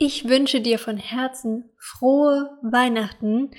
[0.00, 3.50] Ich wünsche dir von Herzen frohe Weihnachten.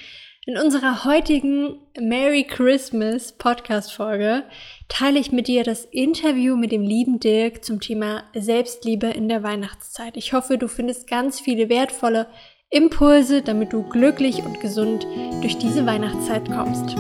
[0.46, 4.44] In unserer heutigen Merry Christmas Podcast Folge
[4.88, 9.44] teile ich mit dir das Interview mit dem lieben Dirk zum Thema Selbstliebe in der
[9.44, 10.16] Weihnachtszeit.
[10.16, 12.28] Ich hoffe, du findest ganz viele wertvolle
[12.70, 15.06] Impulse, damit du glücklich und gesund
[15.42, 16.96] durch diese Weihnachtszeit kommst.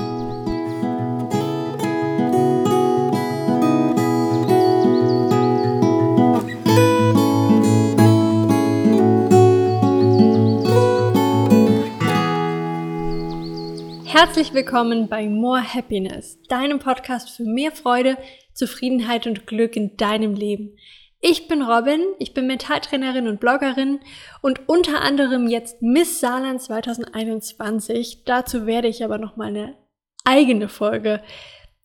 [14.21, 18.17] Herzlich willkommen bei More Happiness, deinem Podcast für mehr Freude,
[18.53, 20.75] Zufriedenheit und Glück in deinem Leben.
[21.21, 24.01] Ich bin Robin, ich bin Mentaltrainerin und Bloggerin
[24.41, 28.25] und unter anderem jetzt Miss Saarland 2021.
[28.25, 29.77] Dazu werde ich aber noch mal eine
[30.25, 31.23] eigene Folge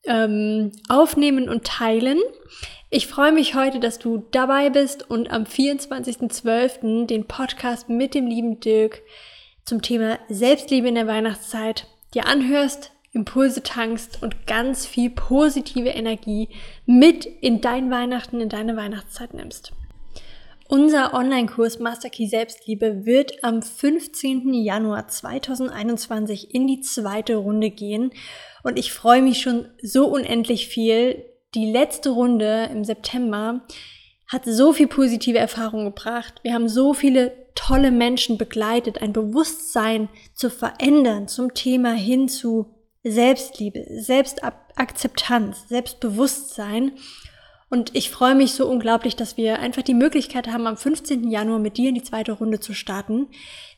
[0.03, 2.19] ähm, aufnehmen und teilen.
[2.91, 7.07] Ich freue mich heute, dass du dabei bist und am 24.12.
[7.07, 9.03] den Podcast mit dem lieben Dirk
[9.65, 16.49] zum Thema Selbstliebe in der Weihnachtszeit dir anhörst, Impulse tankst und ganz viel positive Energie
[16.85, 19.73] mit in dein Weihnachten, in deine Weihnachtszeit nimmst.
[20.67, 24.55] Unser Online-Kurs Master Key Selbstliebe wird am 15.
[24.55, 28.13] Januar 2021 in die zweite Runde gehen
[28.63, 31.25] und ich freue mich schon so unendlich viel.
[31.55, 33.67] Die letzte Runde im September
[34.35, 36.41] hat so viel positive Erfahrung gebracht.
[36.43, 42.67] Wir haben so viele tolle Menschen begleitet, ein Bewusstsein zu verändern zum Thema hin zu
[43.05, 46.93] Selbstliebe, Selbstakzeptanz, Selbstbewusstsein.
[47.71, 51.31] Und ich freue mich so unglaublich, dass wir einfach die Möglichkeit haben, am 15.
[51.31, 53.29] Januar mit dir in die zweite Runde zu starten.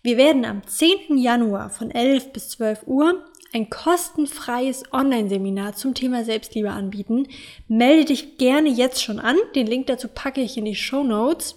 [0.02, 1.18] Wir werden am 10.
[1.18, 3.24] Januar von 11 bis 12 Uhr
[3.56, 7.26] ein kostenfreies Online-Seminar zum Thema Selbstliebe anbieten.
[7.68, 9.36] Melde dich gerne jetzt schon an.
[9.54, 11.56] Den Link dazu packe ich in die Show Notes.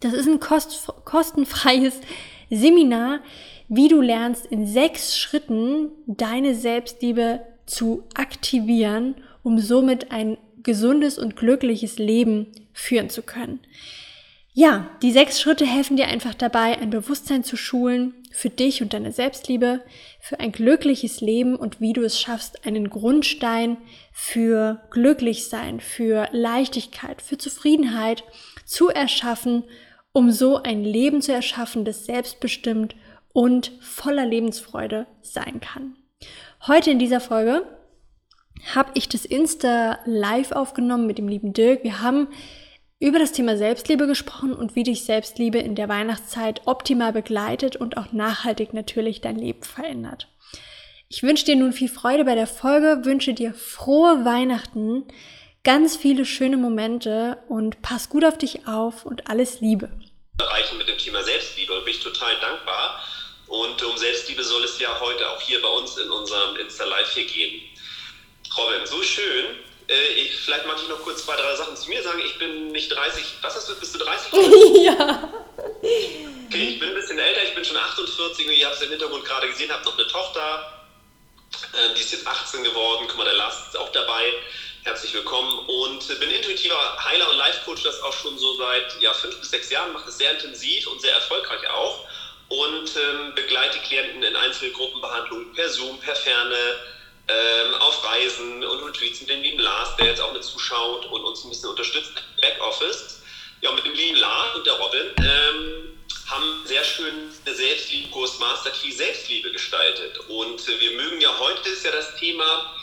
[0.00, 2.00] Das ist ein kost kostenfreies
[2.50, 3.20] Seminar,
[3.68, 11.34] wie du lernst, in sechs Schritten deine Selbstliebe zu aktivieren, um somit ein gesundes und
[11.34, 13.60] glückliches Leben führen zu können.
[14.52, 18.92] Ja, die sechs Schritte helfen dir einfach dabei, ein Bewusstsein zu schulen für dich und
[18.92, 19.82] deine Selbstliebe,
[20.20, 23.76] für ein glückliches Leben und wie du es schaffst, einen Grundstein
[24.12, 28.24] für Glücklichsein, für Leichtigkeit, für Zufriedenheit
[28.64, 29.64] zu erschaffen
[30.12, 32.96] um so ein Leben zu erschaffen, das selbstbestimmt
[33.32, 35.96] und voller Lebensfreude sein kann.
[36.66, 37.62] Heute in dieser Folge
[38.74, 41.84] habe ich das Insta live aufgenommen mit dem lieben Dirk.
[41.84, 42.28] Wir haben
[43.00, 47.96] über das Thema Selbstliebe gesprochen und wie dich Selbstliebe in der Weihnachtszeit optimal begleitet und
[47.96, 50.28] auch nachhaltig natürlich dein Leben verändert.
[51.08, 55.04] Ich wünsche dir nun viel Freude bei der Folge, wünsche dir frohe Weihnachten
[55.64, 59.90] ganz viele schöne Momente und pass gut auf dich auf und alles Liebe.
[60.38, 63.02] Erreichen mit dem Thema Selbstliebe bin ich total dankbar.
[63.46, 67.12] Und um Selbstliebe soll es ja heute auch hier bei uns in unserem Insta Live
[67.12, 67.62] hier gehen.
[68.56, 69.46] Robin, so schön.
[69.90, 72.20] Äh, ich, vielleicht mag ich noch kurz zwei, drei Sachen zu mir sagen.
[72.24, 73.24] Ich bin nicht 30.
[73.42, 73.74] Was hast du?
[73.74, 74.32] Bist du 30?
[74.84, 75.32] ja.
[76.46, 77.42] Okay, ich bin ein bisschen älter.
[77.42, 80.06] Ich bin schon 48 und ihr habt es im Hintergrund gerade gesehen, habe noch eine
[80.06, 80.86] Tochter.
[81.72, 83.06] Äh, die ist jetzt 18 geworden.
[83.08, 84.32] Guck mal, der Lars ist auch dabei.
[84.84, 89.38] Herzlich willkommen und bin intuitiver Heiler und Life-Coach, das auch schon so seit ja, fünf
[89.38, 92.06] bis sechs Jahren, mache es sehr intensiv und sehr erfolgreich auch
[92.48, 96.76] und ähm, begleite Klienten in Einzelgruppenbehandlungen per Zoom, per Ferne,
[97.30, 101.24] ähm, auf Reisen und Retreats mit dem lieben Lars, der jetzt auch mit zuschaut und
[101.24, 103.22] uns ein bisschen unterstützt Backoffice.
[103.60, 105.98] Ja, mit dem lieben Lars und der Robin ähm,
[106.28, 110.18] haben sehr schön eine Selbstliebe-Kurs Master Key Selbstliebe gestaltet.
[110.28, 112.74] Und wir mögen ja heute ist ja das Thema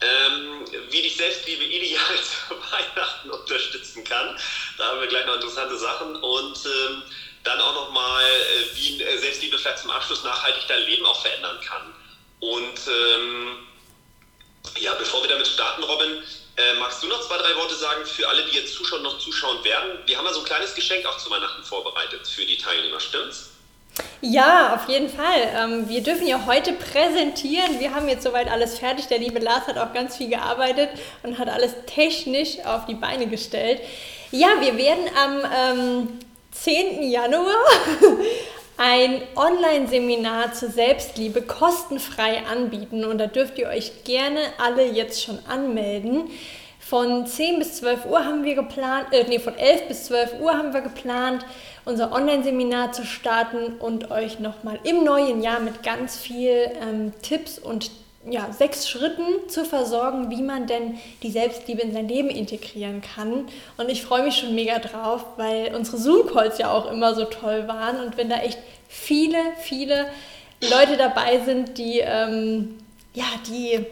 [0.00, 4.38] ähm, wie dich Selbstliebe ideal zu Weihnachten unterstützen kann.
[4.76, 7.02] Da haben wir gleich noch interessante Sachen und ähm,
[7.44, 11.58] dann auch nochmal, äh, wie äh, Selbstliebe vielleicht zum Abschluss nachhaltig dein Leben auch verändern
[11.66, 11.94] kann.
[12.40, 13.58] Und ähm,
[14.78, 16.22] ja, bevor wir damit starten, Robin,
[16.56, 19.62] äh, magst du noch zwei, drei Worte sagen für alle, die jetzt zuschauen, noch zuschauen
[19.64, 19.98] werden?
[20.06, 23.50] Wir haben ja so ein kleines Geschenk auch zu Weihnachten vorbereitet für die Teilnehmer, stimmt's?
[24.20, 25.52] Ja, auf jeden Fall.
[25.54, 27.80] Ähm, wir dürfen ja heute präsentieren.
[27.80, 29.06] Wir haben jetzt soweit alles fertig.
[29.06, 30.90] Der liebe Lars hat auch ganz viel gearbeitet
[31.22, 33.80] und hat alles technisch auf die Beine gestellt.
[34.30, 36.18] Ja, wir werden am ähm,
[36.52, 37.10] 10.
[37.10, 37.64] Januar
[38.78, 45.40] ein Online-Seminar zur Selbstliebe kostenfrei anbieten und da dürft ihr euch gerne alle jetzt schon
[45.48, 46.30] anmelden.
[46.78, 50.56] Von 10 bis 12 Uhr haben wir geplant, äh, nee, von 11 bis 12 Uhr
[50.56, 51.44] haben wir geplant
[51.84, 57.58] unser Online-Seminar zu starten und euch nochmal im neuen Jahr mit ganz viel ähm, Tipps
[57.58, 57.90] und
[58.30, 63.46] ja, sechs Schritten zu versorgen, wie man denn die Selbstliebe in sein Leben integrieren kann.
[63.76, 67.68] Und ich freue mich schon mega drauf, weil unsere Zoom-Calls ja auch immer so toll
[67.68, 68.58] waren und wenn da echt
[68.88, 70.06] viele, viele
[70.62, 72.76] Leute dabei sind, die, ähm,
[73.14, 73.84] ja, die,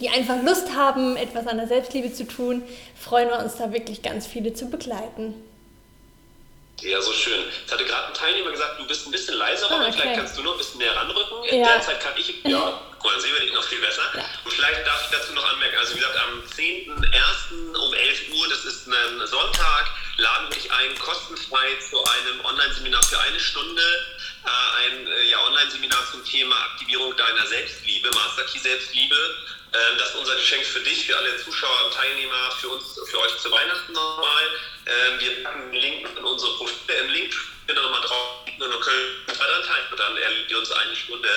[0.00, 2.62] die einfach Lust haben, etwas an der Selbstliebe zu tun,
[2.94, 5.34] freuen wir uns da wirklich ganz viele zu begleiten.
[6.82, 7.44] Ja, so schön.
[7.60, 9.92] Jetzt hatte gerade ein Teilnehmer gesagt, du bist ein bisschen leiser, ah, okay.
[9.92, 11.44] vielleicht kannst du noch ein bisschen näher ranrücken.
[11.44, 11.74] In ja.
[11.74, 14.02] der Zeit kann ich, ja, guck mal, dann sehen wir dich noch viel besser.
[14.14, 14.24] Ja.
[14.44, 17.78] Und vielleicht darf ich dazu noch anmerken, also wie gesagt, am 10.01.
[17.78, 23.02] um 11 Uhr, das ist ein Sonntag, laden wir dich ein, kostenfrei zu einem Online-Seminar
[23.04, 23.82] für eine Stunde.
[24.44, 29.16] Äh, ein äh, ja, Online-Seminar zum Thema Aktivierung deiner Selbstliebe, Master Key Selbstliebe.
[29.74, 33.18] Ähm, das ist unser Geschenk für dich, für alle Zuschauer und Teilnehmer, für uns, für
[33.20, 34.44] euch zu Weihnachten nochmal.
[34.84, 36.98] Ähm, wir packen einen Link in unsere Profile.
[36.98, 37.34] Im Link
[37.66, 38.96] bin da nochmal drauf und dann könnt
[39.28, 39.86] ihr daran teilen.
[39.96, 41.28] Dann erlebt ihr uns eine Stunde,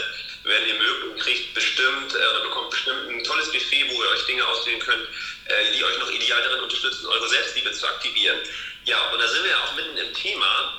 [0.44, 4.10] wenn ihr mögt und kriegt bestimmt äh, oder bekommt bestimmt ein tolles Buffet, wo ihr
[4.10, 5.08] euch Dinge auswählen könnt,
[5.46, 8.40] äh, die euch noch ideal darin unterstützen, eure Selbstliebe zu aktivieren.
[8.84, 10.74] Ja, und da sind wir ja auch mitten im Thema.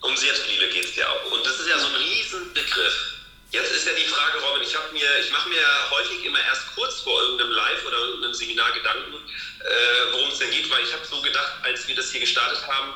[0.00, 1.30] Um Selbstliebe geht es ja auch.
[1.30, 3.21] Und das ist ja so ein Riesenbegriff.
[3.52, 5.60] Jetzt ist ja die Frage, Robin, ich, mir, ich mache mir
[5.90, 10.50] häufig immer erst kurz vor irgendeinem Live oder irgendeinem Seminar Gedanken, äh, worum es denn
[10.50, 12.94] geht, weil ich habe so gedacht, als wir das hier gestartet haben,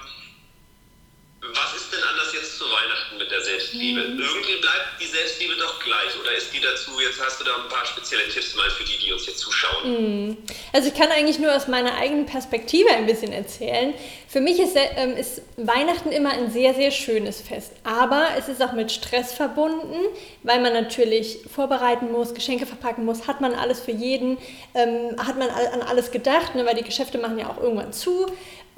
[1.41, 4.00] was ist denn anders jetzt zu Weihnachten mit der Selbstliebe?
[4.00, 4.21] Mhm.
[4.21, 7.69] Irgendwie bleibt die Selbstliebe doch gleich oder ist die dazu, jetzt hast du da ein
[7.69, 9.85] paar spezielle Tipps mal für die, die uns jetzt zuschauen?
[9.85, 10.37] Mhm.
[10.73, 13.94] Also ich kann eigentlich nur aus meiner eigenen Perspektive ein bisschen erzählen.
[14.29, 17.73] Für mich ist, ähm, ist Weihnachten immer ein sehr, sehr schönes Fest.
[17.85, 20.00] Aber es ist auch mit Stress verbunden,
[20.43, 24.38] weil man natürlich vorbereiten muss, Geschenke verpacken muss, hat man alles für jeden,
[24.75, 28.27] ähm, hat man an alles gedacht, ne, weil die Geschäfte machen ja auch irgendwann zu.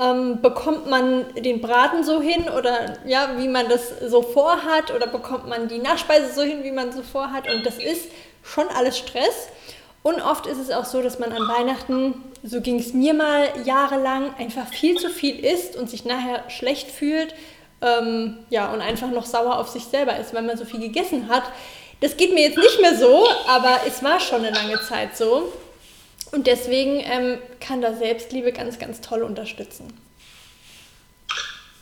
[0.00, 5.08] Ähm, bekommt man den Braten so hin oder ja, wie man das so vorhat oder
[5.08, 8.08] bekommt man die Nachspeise so hin, wie man so vorhat und das ist
[8.44, 9.48] schon alles Stress.
[10.02, 12.14] Und oft ist es auch so, dass man an Weihnachten,
[12.44, 16.90] so ging es mir mal jahrelang, einfach viel zu viel isst und sich nachher schlecht
[16.90, 17.34] fühlt
[17.80, 21.28] ähm, ja, und einfach noch sauer auf sich selber ist, weil man so viel gegessen
[21.28, 21.44] hat.
[22.00, 25.52] Das geht mir jetzt nicht mehr so, aber es war schon eine lange Zeit so.
[26.30, 29.98] Und deswegen ähm, kann da Selbstliebe ganz, ganz toll unterstützen.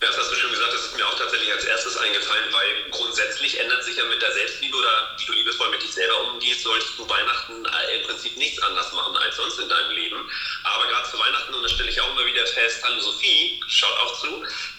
[0.01, 2.91] Ja, das hast du schon gesagt, das ist mir auch tatsächlich als erstes eingefallen, weil
[2.91, 6.63] grundsätzlich ändert sich ja mit der Selbstliebe oder wie du liebevoll mit dich selber umgehst,
[6.63, 10.31] solltest du Weihnachten äh, im Prinzip nichts anders machen als sonst in deinem Leben.
[10.65, 13.99] Aber gerade zu Weihnachten, und das stelle ich auch immer wieder fest, hallo Sophie, schaut
[14.01, 14.29] auch zu,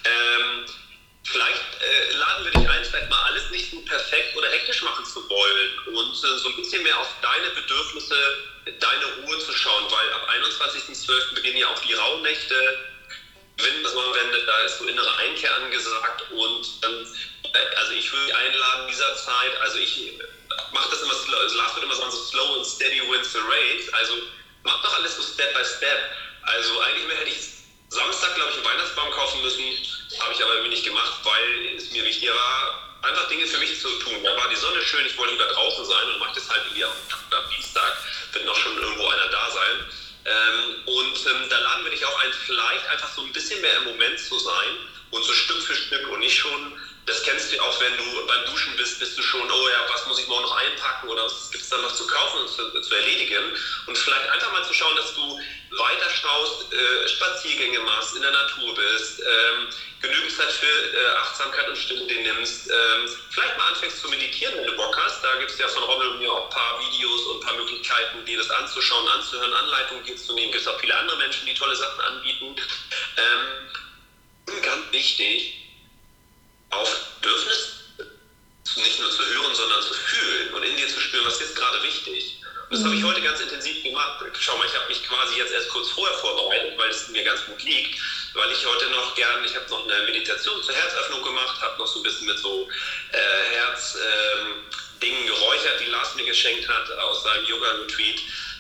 [0.06, 0.66] ähm,
[1.30, 5.06] Vielleicht äh, laden wir dich ein, vielleicht mal alles nicht so perfekt oder hektisch machen
[5.06, 8.16] zu wollen und äh, so ein bisschen mehr auf deine Bedürfnisse,
[8.80, 11.36] deine Ruhe zu schauen, weil ab 21.12.
[11.36, 12.56] beginnen ja auch die Rauhnächte.
[13.58, 17.08] Wendet, da ist so innere Einkehr angesagt und ähm,
[17.54, 20.14] äh, also ich würde einladen dieser Zeit, also ich
[20.72, 23.94] mache das immer, also Lars wird immer sagen, so slow and steady wins the race,
[23.94, 24.14] also
[24.64, 26.00] mach doch alles so Step by Step.
[26.44, 27.57] Also eigentlich mehr hätte ich
[27.90, 29.64] Samstag, glaube ich, einen Weihnachtsbaum kaufen müssen
[30.20, 33.80] habe ich aber irgendwie nicht gemacht, weil es mir wichtiger war, einfach Dinge für mich
[33.80, 34.24] zu tun.
[34.24, 36.84] Da war die Sonne schön, ich wollte lieber draußen sein und mache das halt irgendwie
[36.84, 37.98] am, am Dienstag,
[38.34, 39.86] wird noch schon irgendwo einer da sein.
[40.26, 43.78] Ähm, und ähm, da laden wir dich auch ein, vielleicht einfach so ein bisschen mehr
[43.78, 44.72] im Moment zu sein
[45.12, 48.46] und so Stück für Stück und nicht schon das kennst du auch, wenn du beim
[48.46, 51.50] Duschen bist, bist du schon, oh ja, was muss ich morgen noch einpacken oder was
[51.50, 53.44] gibt es dann noch zu kaufen und zu, zu, erledigen.
[53.88, 55.40] Und vielleicht einfach mal zu schauen, dass du
[55.72, 59.70] weiter schaust, äh, Spaziergänge machst, in der Natur bist, ähm,
[60.02, 62.70] genügend Zeit für äh, Achtsamkeit und Stille nimmst.
[62.70, 65.24] Ähm, vielleicht mal anfängst zu meditieren, wenn du Bock hast.
[65.24, 67.56] Da gibt es ja von Rommel und mir auch ein paar Videos und ein paar
[67.56, 70.52] Möglichkeiten, dir das anzuschauen, anzuhören, Anleitungen dir zu nehmen.
[70.54, 72.54] Es gibt auch viele andere Menschen, die tolle Sachen anbieten.
[73.16, 75.67] Ähm, ganz wichtig,
[76.72, 76.90] auf
[77.22, 77.74] Bedürfnis
[78.76, 81.56] nicht nur zu hören, sondern zu fühlen und in dir zu spüren, was ist jetzt
[81.56, 82.38] gerade wichtig.
[82.70, 83.08] Und das habe ich mhm.
[83.08, 84.26] heute ganz intensiv gemacht.
[84.40, 87.46] Schau mal, ich habe mich quasi jetzt erst kurz vorher vorbereitet, weil es mir ganz
[87.46, 88.00] gut liegt,
[88.34, 91.88] weil ich heute noch gern, ich habe noch eine Meditation zur Herzöffnung gemacht, habe noch
[91.88, 92.68] so ein bisschen mit so
[93.14, 98.20] äh, Herzdingen ähm, geräuchert, die Lars mir geschenkt hat aus seinem Yoga-Retreat.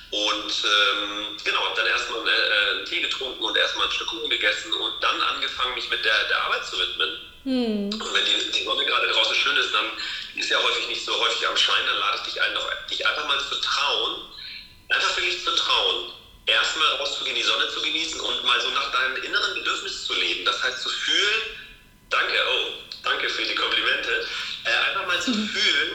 [0.09, 4.29] Und ähm, genau, habe dann erstmal äh, einen Tee getrunken und erstmal ein Stück Kuchen
[4.29, 7.26] gegessen und dann angefangen, mich mit der, der Arbeit zu widmen.
[7.47, 7.87] Hm.
[7.93, 9.85] Und wenn die, die, Sonne gerade draußen schön ist, dann
[10.35, 13.07] ist ja häufig nicht so häufig am Schein, dann lade ich dich ein, noch, dich
[13.07, 14.21] einfach mal zu trauen,
[14.89, 16.11] einfach wirklich zu trauen,
[16.45, 20.43] erstmal rauszugehen, die Sonne zu genießen und mal so nach deinem inneren Bedürfnis zu leben.
[20.43, 21.41] Das heißt zu fühlen,
[22.09, 22.71] danke, oh,
[23.05, 24.27] danke für die Komplimente,
[24.65, 25.47] äh, einfach mal zu mhm.
[25.47, 25.91] fühlen,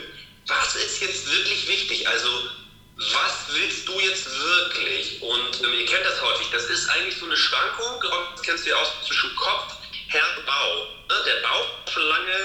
[0.47, 2.09] was ist jetzt wirklich wichtig?
[2.09, 2.49] Also,
[2.97, 5.21] was willst du jetzt wirklich?
[5.21, 8.00] Und ähm, ihr kennt das häufig, das ist eigentlich so eine Schwankung,
[8.35, 9.81] das kennst du ja auch zwischen Kopf,
[10.12, 10.87] Herr, Bau.
[11.09, 11.16] Ne?
[11.25, 12.37] Der Bauch schon lange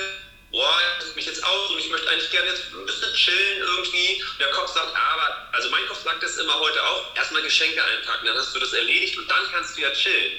[0.51, 4.23] boah, ich mich jetzt aus und ich möchte eigentlich gerne jetzt ein bisschen chillen irgendwie.
[4.23, 7.83] Und der Kopf sagt, aber, also mein Kopf sagt das immer heute auch, erstmal Geschenke
[7.83, 10.31] einpacken, dann hast du das erledigt und dann kannst du ja chillen.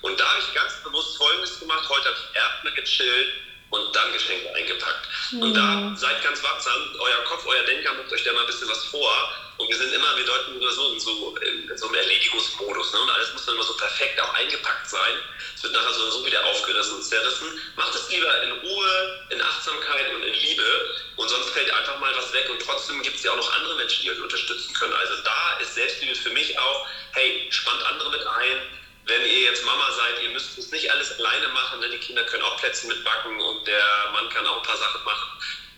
[0.00, 3.34] Und da habe ich ganz bewusst Folgendes gemacht, heute habe ich erstmal gechillt
[3.68, 5.08] und dann Geschenke eingepackt.
[5.32, 5.42] Mhm.
[5.42, 5.96] Und da mhm.
[5.96, 9.32] seid ganz wachsam, euer Kopf, euer Denker macht euch da mal ein bisschen was vor.
[9.62, 12.92] Und wir sind immer, wir deuten in so, in so einem Erledigungsmodus.
[12.92, 13.00] Ne?
[13.00, 15.14] Und alles muss dann immer so perfekt auch eingepackt sein.
[15.54, 17.46] Es wird nachher so, so wieder aufgerissen und zerrissen.
[17.76, 20.96] Macht es lieber in Ruhe, in Achtsamkeit und in Liebe.
[21.14, 22.50] Und sonst fällt einfach mal was weg.
[22.50, 24.94] Und trotzdem gibt es ja auch noch andere Menschen, die euch unterstützen können.
[24.94, 29.64] Also da ist Selbstliebe für mich auch, hey, spannt andere mit ein wenn ihr jetzt
[29.64, 31.80] Mama seid, ihr müsst es nicht alles alleine machen.
[31.80, 31.90] Ne?
[31.90, 35.28] Die Kinder können auch Plätzchen mitbacken und der Mann kann auch ein paar Sachen machen.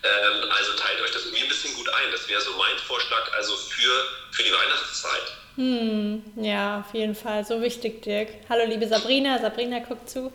[0.05, 2.11] Ähm, also teilt euch das irgendwie ein bisschen gut ein.
[2.11, 3.91] Das wäre so mein Vorschlag, also für,
[4.31, 5.33] für die Weihnachtszeit.
[5.55, 7.45] Hm, ja, auf jeden Fall.
[7.45, 8.29] So wichtig, Dirk.
[8.49, 9.39] Hallo, liebe Sabrina.
[9.39, 10.31] Sabrina guckt zu.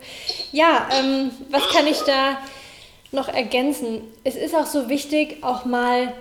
[0.51, 2.41] Ja, ähm, was kann ich da
[3.11, 4.01] noch ergänzen?
[4.23, 6.13] Es ist auch so wichtig, auch mal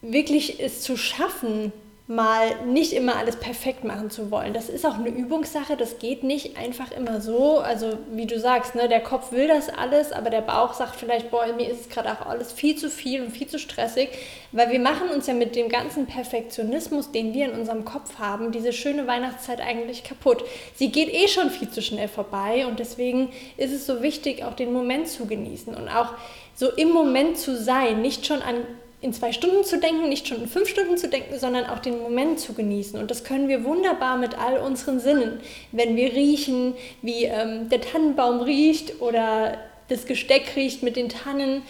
[0.00, 1.72] wirklich es zu schaffen,
[2.08, 4.54] mal nicht immer alles perfekt machen zu wollen.
[4.54, 7.58] Das ist auch eine Übungssache, das geht nicht einfach immer so.
[7.58, 11.32] Also wie du sagst, ne, der Kopf will das alles, aber der Bauch sagt vielleicht,
[11.32, 14.10] boah, mir ist es gerade auch alles viel zu viel und viel zu stressig,
[14.52, 18.52] weil wir machen uns ja mit dem ganzen Perfektionismus, den wir in unserem Kopf haben,
[18.52, 20.44] diese schöne Weihnachtszeit eigentlich kaputt.
[20.76, 24.54] Sie geht eh schon viel zu schnell vorbei und deswegen ist es so wichtig, auch
[24.54, 26.12] den Moment zu genießen und auch
[26.54, 28.62] so im Moment zu sein, nicht schon an
[29.06, 32.02] in zwei Stunden zu denken, nicht schon in fünf Stunden zu denken, sondern auch den
[32.02, 32.98] Moment zu genießen.
[32.98, 35.40] Und das können wir wunderbar mit all unseren Sinnen.
[35.72, 39.58] Wenn wir riechen, wie ähm, der Tannenbaum riecht oder
[39.88, 41.62] das Gesteck riecht mit den Tannen,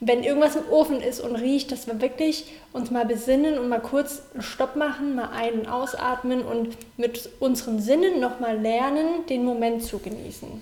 [0.00, 3.80] wenn irgendwas im Ofen ist und riecht, dass wir wirklich uns mal besinnen und mal
[3.80, 9.44] kurz einen Stopp machen, mal ein- und ausatmen und mit unseren Sinnen nochmal lernen, den
[9.44, 10.60] Moment zu genießen.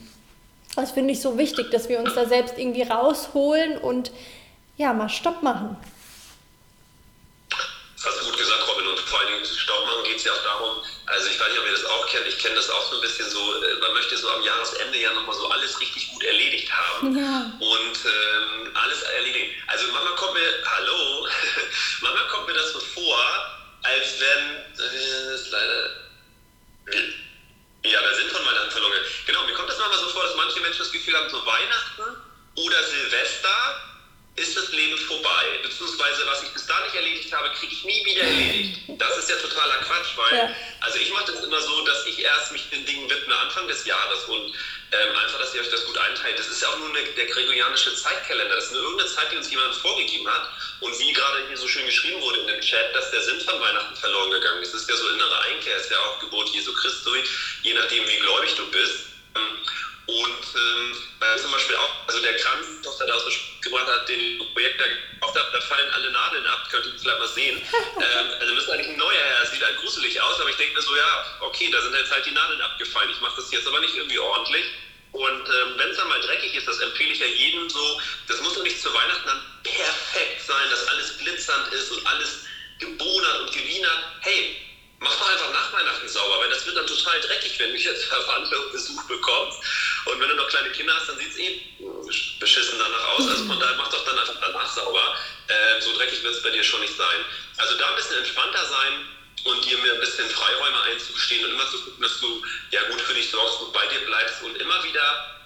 [0.74, 4.12] Das finde ich so wichtig, dass wir uns da selbst irgendwie rausholen und
[4.76, 5.76] ja, mal Stopp machen.
[7.96, 8.88] Das hast du gut gesagt, Robin.
[8.88, 11.66] Und vor allem Staub machen geht es ja auch darum, also ich weiß nicht, ob
[11.66, 14.16] ihr das auch kennt, ich kenne das auch so ein bisschen so, äh, man möchte
[14.16, 17.52] so am Jahresende ja nochmal so alles richtig gut erledigt haben ja.
[17.58, 19.54] und ähm, alles erledigen.
[19.66, 21.28] Also manchmal kommt mir, hallo,
[22.02, 23.18] manchmal kommt mir das so vor,
[23.82, 25.90] als wenn, äh, das ist leider,
[27.84, 29.04] ja, der Sinn von meiner Verlängerung.
[29.26, 32.16] Genau, mir kommt das manchmal so vor, dass manche Menschen das Gefühl haben, so Weihnachten
[32.56, 33.87] oder Silvester
[34.38, 35.44] ist das Leben vorbei.
[35.62, 38.80] Beziehungsweise, was ich bis da nicht erledigt habe, kriege ich nie wieder erledigt.
[38.98, 40.54] Das ist ja totaler Quatsch, weil, ja.
[40.80, 43.84] also ich mache das immer so, dass ich erst mich den Dingen widme Anfang des
[43.84, 44.54] Jahres und
[44.90, 46.38] ähm, einfach, dass ihr euch das gut einteilt.
[46.38, 48.54] Das ist ja auch nur eine, der gregorianische Zeitkalender.
[48.54, 50.48] Das ist nur irgendeine Zeit, die uns jemand vorgegeben hat.
[50.80, 53.60] Und wie gerade hier so schön geschrieben wurde in dem Chat, dass der Sinn von
[53.60, 54.72] Weihnachten verloren gegangen ist.
[54.72, 57.24] Das ist ja so innere Einkehr, ist ja auch Geburt Jesu Christi,
[57.62, 59.06] je nachdem, wie gläubig du bist.
[59.36, 59.58] Ähm,
[60.08, 60.96] und ähm,
[61.36, 64.86] zum Beispiel auch, also der Kranz, was er da so gebracht hat, den Projekt da
[64.88, 67.58] gekauft hat, da fallen alle Nadeln ab, könnt ihr vielleicht mal sehen.
[67.96, 70.82] ähm, also müsste eigentlich ein neuer her, sieht halt gruselig aus, aber ich denke mir
[70.82, 73.10] so, ja, okay, da sind jetzt halt die Nadeln abgefallen.
[73.10, 74.64] Ich mache das jetzt aber nicht irgendwie ordentlich.
[75.12, 78.40] Und ähm, wenn es dann mal dreckig ist, das empfehle ich ja jedem so, das
[78.40, 82.44] muss doch nicht zu Weihnachten dann perfekt sein, dass alles glitzernd ist und alles
[82.78, 84.04] gebonert und gewienert.
[84.20, 84.67] Hey,
[85.00, 88.04] mach doch einfach nach Weihnachten sauber, weil das wird dann total dreckig, wenn du jetzt
[88.08, 89.58] Verwandte Besuch bekommst.
[90.06, 91.60] Und wenn du noch kleine Kinder hast, dann sieht es eh
[92.40, 93.28] beschissen danach aus.
[93.28, 95.16] Also von daher mach doch dann einfach danach sauber.
[95.48, 97.24] Äh, so dreckig wird es bei dir schon nicht sein.
[97.58, 99.08] Also da ein bisschen entspannter sein
[99.44, 103.00] und dir mir ein bisschen Freiräume einzugestehen und immer zu gucken, dass du ja gut
[103.00, 105.38] für dich sorgst, gut bei dir bleibst und immer wieder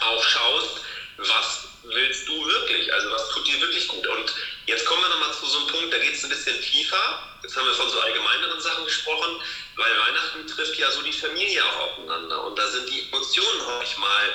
[0.00, 0.80] auch schaust,
[1.18, 2.92] was willst du wirklich?
[2.92, 4.06] Also was tut dir wirklich gut?
[4.06, 4.32] Und
[4.66, 7.38] jetzt kommen wir nochmal zu so einem Punkt, da geht es ein bisschen tiefer.
[7.42, 9.42] Jetzt haben wir von so allgemeineren Sachen gesprochen,
[9.76, 12.44] weil Weihnachten trifft ja so die Familie auch aufeinander.
[12.44, 14.34] Und da sind die Emotionen manchmal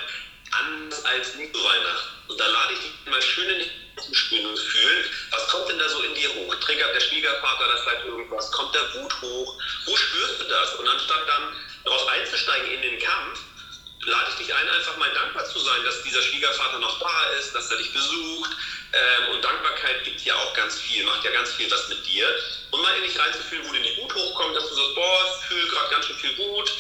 [0.52, 2.10] anders als nicht so Weihnachten.
[2.28, 3.70] Und da lade ich dich mal schön in die
[4.02, 6.56] zu spüren und fühlen, was kommt denn da so in dir hoch?
[6.56, 8.52] Triggert der Schwiegervater da vielleicht irgendwas?
[8.52, 9.58] Kommt der Wut hoch?
[9.86, 10.76] Wo spürst du das?
[10.76, 13.40] Und anstatt dann darauf einzusteigen in den Kampf,
[14.06, 17.54] lade ich dich ein, einfach mal dankbar zu sein, dass dieser Schwiegervater noch da ist,
[17.54, 18.52] dass er dich besucht.
[18.94, 22.28] Ähm, und Dankbarkeit gibt ja auch ganz viel, macht ja ganz viel was mit dir.
[22.72, 25.48] Und mal in dich reinzufühlen, wo dir die Wut hochkommt, dass du sagst, boah, ich
[25.48, 26.72] fühle gerade ganz schön viel Wut.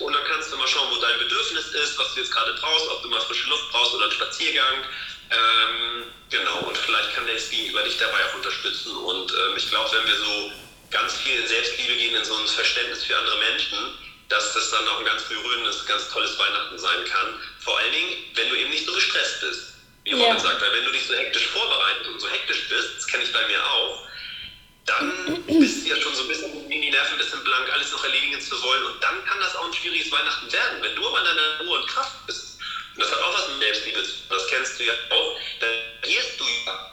[0.00, 2.88] Und dann kannst du mal schauen, wo dein Bedürfnis ist, was du jetzt gerade brauchst,
[2.88, 4.84] ob du mal frische Luft brauchst oder einen Spaziergang.
[5.30, 8.96] Ähm, genau, und vielleicht kann der Gegenüber dich dabei auch unterstützen.
[8.96, 10.52] Und ähm, ich glaube, wenn wir so
[10.90, 13.78] ganz viel in Selbstliebe gehen, in so ein Verständnis für andere Menschen,
[14.28, 17.40] dass das dann auch ein ganz berührendes, ganz tolles Weihnachten sein kann.
[17.60, 20.40] Vor allen Dingen, wenn du eben nicht so gestresst bist, wie Robin ja.
[20.40, 20.60] sagt.
[20.60, 23.46] Weil wenn du dich so hektisch vorbereitet und so hektisch bist, das kenne ich bei
[23.46, 24.08] mir auch,
[24.86, 27.92] dann bist du ja schon so ein bisschen in die Nerven ein bisschen blank, alles
[27.92, 28.84] noch erledigen zu wollen.
[28.84, 30.82] Und dann kann das auch ein schwieriges Weihnachten werden.
[30.82, 32.58] Wenn du aber in deiner Ruhe und Kraft bist
[32.94, 35.38] Und das hat auch was mit Selbstliebe zu tun, das kennst du ja auch.
[35.60, 35.66] Da
[36.02, 36.90] gehst du ja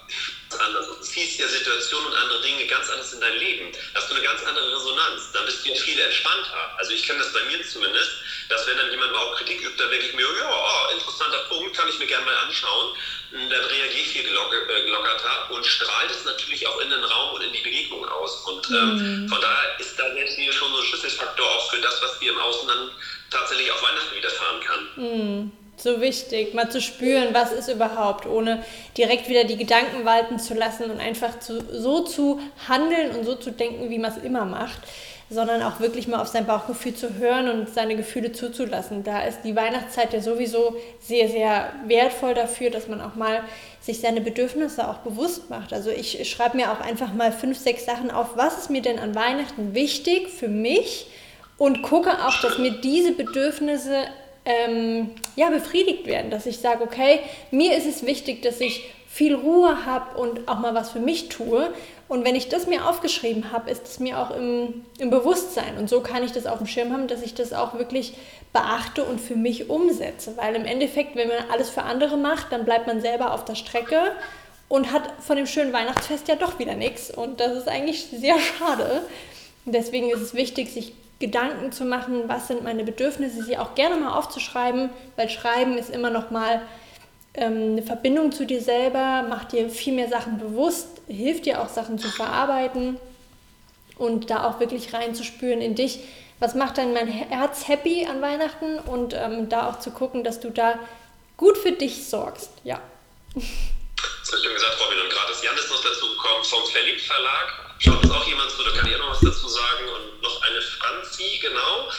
[0.61, 3.71] anders und ziehst ja Situationen und andere Dinge ganz anders in dein Leben.
[3.93, 5.31] Hast du eine ganz andere Resonanz.
[5.33, 6.75] Dann bist du viel entspannter.
[6.77, 8.11] Also ich kenne das bei mir zumindest,
[8.49, 11.39] dass wenn dann jemand mal auch Kritik übt, dann denke ich mir, ja, oh, interessanter
[11.49, 12.95] Punkt, kann ich mir gerne mal anschauen.
[13.31, 17.41] Dann reagiere ich viel äh, gelockerter und strahlt es natürlich auch in den Raum und
[17.41, 18.43] in die Begegnung aus.
[18.45, 19.29] Und ähm, mhm.
[19.29, 22.37] von daher ist da Selbstliebe schon so ein Schlüsselfaktor auch für das, was dir im
[22.37, 22.91] Außen dann
[23.29, 24.89] tatsächlich auf Weihnachten widerfahren kann.
[24.95, 28.63] Mhm so wichtig, mal zu spüren, was ist überhaupt, ohne
[28.97, 33.35] direkt wieder die Gedanken walten zu lassen und einfach zu, so zu handeln und so
[33.35, 34.79] zu denken, wie man es immer macht,
[35.29, 39.03] sondern auch wirklich mal auf sein Bauchgefühl zu hören und seine Gefühle zuzulassen.
[39.03, 43.41] Da ist die Weihnachtszeit ja sowieso sehr, sehr wertvoll dafür, dass man auch mal
[43.79, 45.73] sich seine Bedürfnisse auch bewusst macht.
[45.73, 48.99] Also ich schreibe mir auch einfach mal fünf, sechs Sachen auf, was ist mir denn
[48.99, 51.07] an Weihnachten wichtig für mich
[51.57, 54.07] und gucke auch, dass mir diese Bedürfnisse
[54.45, 57.19] ähm, ja, befriedigt werden, dass ich sage, okay,
[57.51, 61.29] mir ist es wichtig, dass ich viel Ruhe habe und auch mal was für mich
[61.29, 61.73] tue.
[62.07, 65.77] Und wenn ich das mir aufgeschrieben habe, ist es mir auch im, im Bewusstsein.
[65.77, 68.13] Und so kann ich das auf dem Schirm haben, dass ich das auch wirklich
[68.53, 70.35] beachte und für mich umsetze.
[70.37, 73.55] Weil im Endeffekt, wenn man alles für andere macht, dann bleibt man selber auf der
[73.55, 74.13] Strecke
[74.69, 77.11] und hat von dem schönen Weihnachtsfest ja doch wieder nichts.
[77.11, 79.01] Und das ist eigentlich sehr schade.
[79.65, 83.95] Deswegen ist es wichtig, sich Gedanken zu machen, was sind meine Bedürfnisse, sie auch gerne
[83.95, 86.61] mal aufzuschreiben, weil Schreiben ist immer noch mal
[87.33, 91.69] ähm, eine Verbindung zu dir selber, macht dir viel mehr Sachen bewusst, hilft dir auch
[91.69, 92.97] Sachen zu verarbeiten
[93.95, 95.99] und da auch wirklich reinzuspüren in dich.
[96.39, 100.39] Was macht dann mein Herz happy an Weihnachten und ähm, da auch zu gucken, dass
[100.39, 100.79] du da
[101.37, 102.51] gut für dich sorgst.
[102.63, 102.81] Ja.
[103.33, 103.43] Das
[104.21, 107.70] hast du schon gesagt, Robin, und gerade ist Janis noch dazu gekommen vom Verliebt Verlag
[107.83, 109.89] Schaut uns auch jemand zu, da kann ich auch noch was dazu sagen.
[109.89, 111.89] Und noch eine Franzi, genau.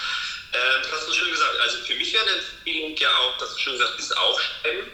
[0.53, 1.59] Ähm, hast du schön gesagt.
[1.61, 4.91] Also für mich wäre eine Empfehlung ja auch, dass du schön gesagt dieses Aufschreiben,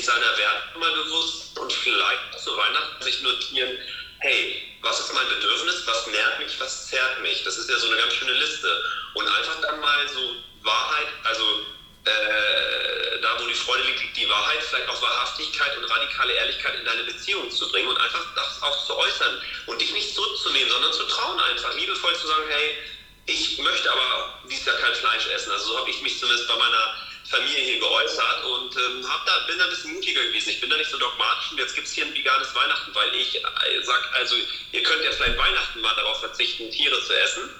[0.00, 3.78] seiner Werte mal bewusst und vielleicht zu Weihnachten sich notieren,
[4.20, 7.42] hey, was ist mein Bedürfnis, was nährt mich, was zerrt mich?
[7.42, 8.82] Das ist ja so eine ganz schöne Liste.
[9.14, 11.66] Und einfach dann mal so Wahrheit, also
[12.10, 16.74] äh, da wo die Freude liegt, liegt die Wahrheit, vielleicht auch Wahrhaftigkeit und radikale Ehrlichkeit
[16.78, 20.70] in deine Beziehung zu bringen und einfach das auch zu äußern und dich nicht zurückzunehmen,
[20.70, 22.76] sondern zu trauen einfach, liebevoll zu sagen, hey,
[23.26, 25.52] ich möchte aber dies Jahr kein Fleisch essen.
[25.52, 26.94] Also so habe ich mich zumindest bei meiner
[27.28, 30.48] Familie hier geäußert und ähm, da, bin da ein bisschen mutiger gewesen.
[30.48, 33.14] Ich bin da nicht so dogmatisch und jetzt gibt es hier ein veganes Weihnachten, weil
[33.14, 34.34] ich äh, sage, also
[34.72, 37.50] ihr könnt ja vielleicht Weihnachten mal darauf verzichten, Tiere zu essen.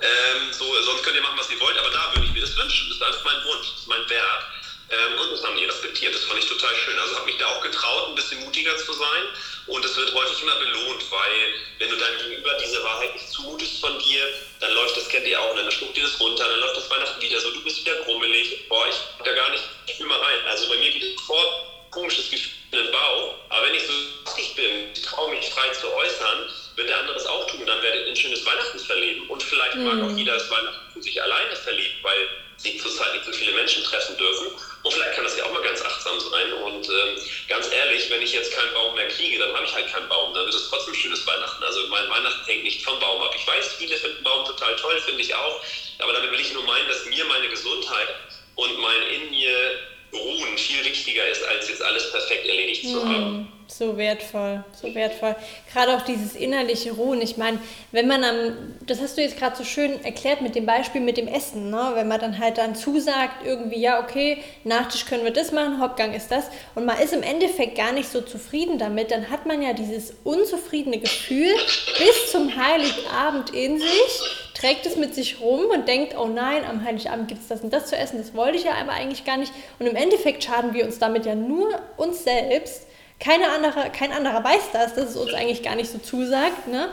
[0.00, 2.56] Ähm, so, sonst könnt ihr machen, was ihr wollt, aber da würde ich mir das
[2.56, 2.88] wünschen.
[2.88, 4.42] Das ist einfach mein Wunsch, das ist mein Wert.
[4.88, 6.14] Ähm, und das haben die respektiert.
[6.14, 6.98] Das fand ich total schön.
[6.98, 9.24] Also habe mich da auch getraut, ein bisschen mutiger zu sein.
[9.66, 13.80] Und es wird häufig immer belohnt, weil wenn du deinem Gegenüber diese Wahrheit nicht zumutest
[13.80, 14.22] von dir,
[14.60, 17.20] dann läuft das, kennt ihr auch, dann schluckt ihr das runter, dann läuft das Weihnachten
[17.20, 20.46] wieder so, du bist wieder grummelig, boah, ich da gar nicht, ich will mal rein.
[20.46, 23.92] Also bei mir geht es sofort komisches Gefühl im Bauch, aber wenn ich so
[24.24, 27.82] lustig bin, ich traue mich frei zu äußern, wird der andere es auch tun, dann
[27.82, 29.28] werdet ihr ein schönes Weihnachten verleben.
[29.28, 29.84] Und vielleicht mhm.
[29.84, 33.52] mag auch jeder das Weihnachten für sich alleine verleben, weil sie zurzeit nicht so viele
[33.52, 34.48] Menschen treffen dürfen.
[34.82, 36.52] Und vielleicht kann das ja auch mal ganz achtsam sein.
[36.52, 37.16] Und ähm,
[37.48, 40.34] ganz ehrlich, wenn ich jetzt keinen Baum mehr kriege, dann habe ich halt keinen Baum.
[40.34, 41.62] Dann wird es trotzdem ein schönes Weihnachten.
[41.64, 43.34] Also mein Weihnachten hängt nicht vom Baum ab.
[43.36, 45.60] Ich weiß, viele finden Baum total toll, finde ich auch.
[45.98, 48.08] Aber damit will ich nur meinen, dass mir meine Gesundheit
[48.54, 49.78] und mein in mir
[50.12, 53.08] Ruhen viel wichtiger ist, als jetzt alles perfekt erledigt zu mhm.
[53.08, 53.55] haben.
[53.68, 55.34] So wertvoll, so wertvoll.
[55.72, 57.20] Gerade auch dieses innerliche Ruhen.
[57.20, 57.58] Ich meine,
[57.90, 58.52] wenn man am,
[58.86, 61.90] das hast du jetzt gerade so schön erklärt mit dem Beispiel mit dem Essen, ne?
[61.94, 66.12] wenn man dann halt dann zusagt, irgendwie, ja, okay, Nachtisch können wir das machen, Hauptgang
[66.12, 69.62] ist das, und man ist im Endeffekt gar nicht so zufrieden damit, dann hat man
[69.62, 71.52] ja dieses unzufriedene Gefühl
[71.98, 76.84] bis zum Heiligabend in sich, trägt es mit sich rum und denkt, oh nein, am
[76.84, 79.36] Heiligabend gibt es das und das zu essen, das wollte ich ja aber eigentlich gar
[79.36, 79.52] nicht.
[79.78, 82.86] Und im Endeffekt schaden wir uns damit ja nur uns selbst
[83.18, 86.68] keine andere, kein anderer weiß das, dass es uns eigentlich gar nicht so zusagt.
[86.68, 86.88] Ne?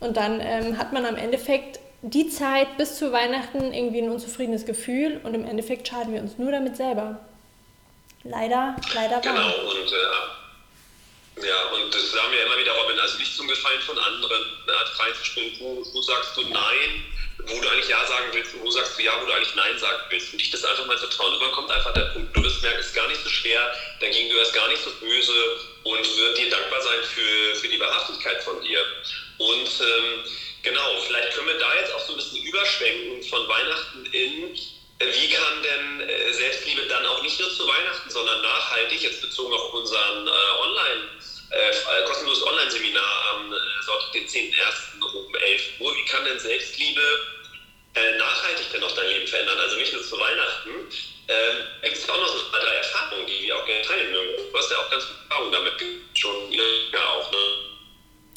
[0.00, 4.64] Und dann ähm, hat man am Endeffekt die Zeit bis zu Weihnachten irgendwie ein unzufriedenes
[4.64, 7.20] Gefühl und im Endeffekt schaden wir uns nur damit selber.
[8.24, 9.22] Leider, leider wahr.
[9.22, 10.37] Genau, und äh,
[11.44, 14.72] ja, und das sagen wir immer wieder, Robin, also nicht zum Gefallen von anderen, ne,
[14.98, 17.04] reinzuspielen, wo, wo sagst du Nein,
[17.46, 19.78] wo du eigentlich Ja sagen willst und wo sagst du Ja, wo du eigentlich Nein
[19.78, 20.32] sagen willst.
[20.32, 21.32] Und dich das einfach mal vertrauen.
[21.32, 24.12] Irgendwann kommt einfach der Punkt, du wirst merken, es ist gar nicht so schwer, dein
[24.12, 28.42] Gegenüber ist gar nicht so böse und wird dir dankbar sein für, für die Wahrhaftigkeit
[28.42, 28.84] von dir.
[29.38, 30.24] Und ähm,
[30.62, 34.58] genau, vielleicht können wir da jetzt auch so ein bisschen überschwenken von Weihnachten in,
[35.00, 39.54] wie kann denn äh, Selbstliebe dann auch nicht nur zu Weihnachten, sondern nachhaltig, jetzt bezogen
[39.54, 40.30] auf unseren äh,
[40.60, 41.08] Online-
[41.50, 45.02] äh, kostenloses Online-Seminar am äh, Sonntag, den 10.01.
[45.02, 45.94] um 11 Uhr.
[45.94, 47.00] Wie kann denn Selbstliebe
[47.94, 50.70] äh, nachhaltig denn auch dein Leben verändern, also nicht nur zu Weihnachten,
[51.28, 54.12] ähm, gibt es auch noch so zwei, drei Erfahrungen, die wir auch gerne teilen.
[54.12, 55.74] Du hast ja auch ganz gute Erfahrungen damit
[56.14, 57.67] schon ja, auch, ne?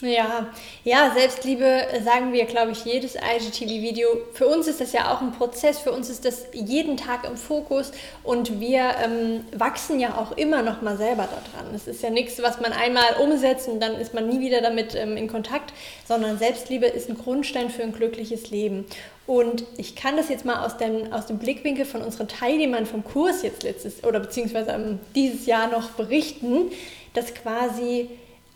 [0.01, 0.47] Ja,
[0.83, 4.07] ja, Selbstliebe sagen wir, glaube ich, jedes IGTV-Video.
[4.33, 7.37] Für uns ist das ja auch ein Prozess, für uns ist das jeden Tag im
[7.37, 7.91] Fokus
[8.23, 11.75] und wir ähm, wachsen ja auch immer noch mal selber daran.
[11.75, 14.95] Es ist ja nichts, was man einmal umsetzt und dann ist man nie wieder damit
[14.95, 15.71] ähm, in Kontakt,
[16.07, 18.85] sondern Selbstliebe ist ein Grundstein für ein glückliches Leben.
[19.27, 23.03] Und ich kann das jetzt mal aus dem, aus dem Blickwinkel von unseren Teilnehmern vom
[23.03, 26.71] Kurs jetzt letztes oder beziehungsweise ähm, dieses Jahr noch berichten,
[27.13, 28.09] dass quasi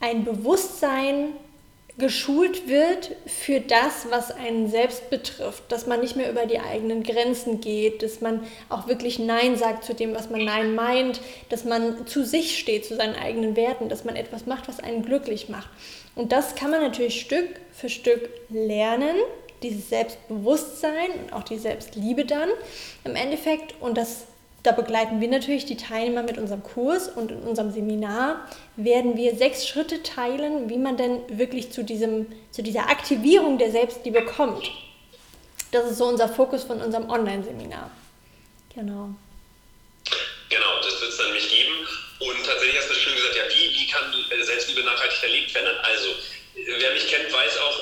[0.06, 1.34] ein Bewusstsein
[1.98, 7.04] geschult wird für das, was einen selbst betrifft, dass man nicht mehr über die eigenen
[7.04, 11.64] Grenzen geht, dass man auch wirklich Nein sagt zu dem, was man Nein meint, dass
[11.64, 15.50] man zu sich steht, zu seinen eigenen Werten, dass man etwas macht, was einen glücklich
[15.50, 15.70] macht.
[16.16, 19.16] Und das kann man natürlich Stück für Stück lernen,
[19.64, 22.50] dieses Selbstbewusstsein und auch die Selbstliebe dann
[23.06, 23.74] im Endeffekt.
[23.82, 24.26] Und das
[24.66, 29.36] da begleiten wir natürlich die Teilnehmer mit unserem Kurs und in unserem Seminar werden wir
[29.36, 34.72] sechs Schritte teilen, wie man denn wirklich zu, diesem, zu dieser Aktivierung der Selbstliebe kommt.
[35.72, 37.92] Das ist so unser Fokus von unserem Online-Seminar.
[38.74, 39.10] Genau.
[40.50, 41.76] Genau, das wird es dann nämlich geben.
[42.20, 44.04] Und tatsächlich hast du schön gesagt, ja, wie, wie kann
[44.44, 45.78] Selbstliebe nachhaltig erlebt werden?
[45.84, 46.10] Also,
[46.56, 47.80] wer mich kennt, weiß auch,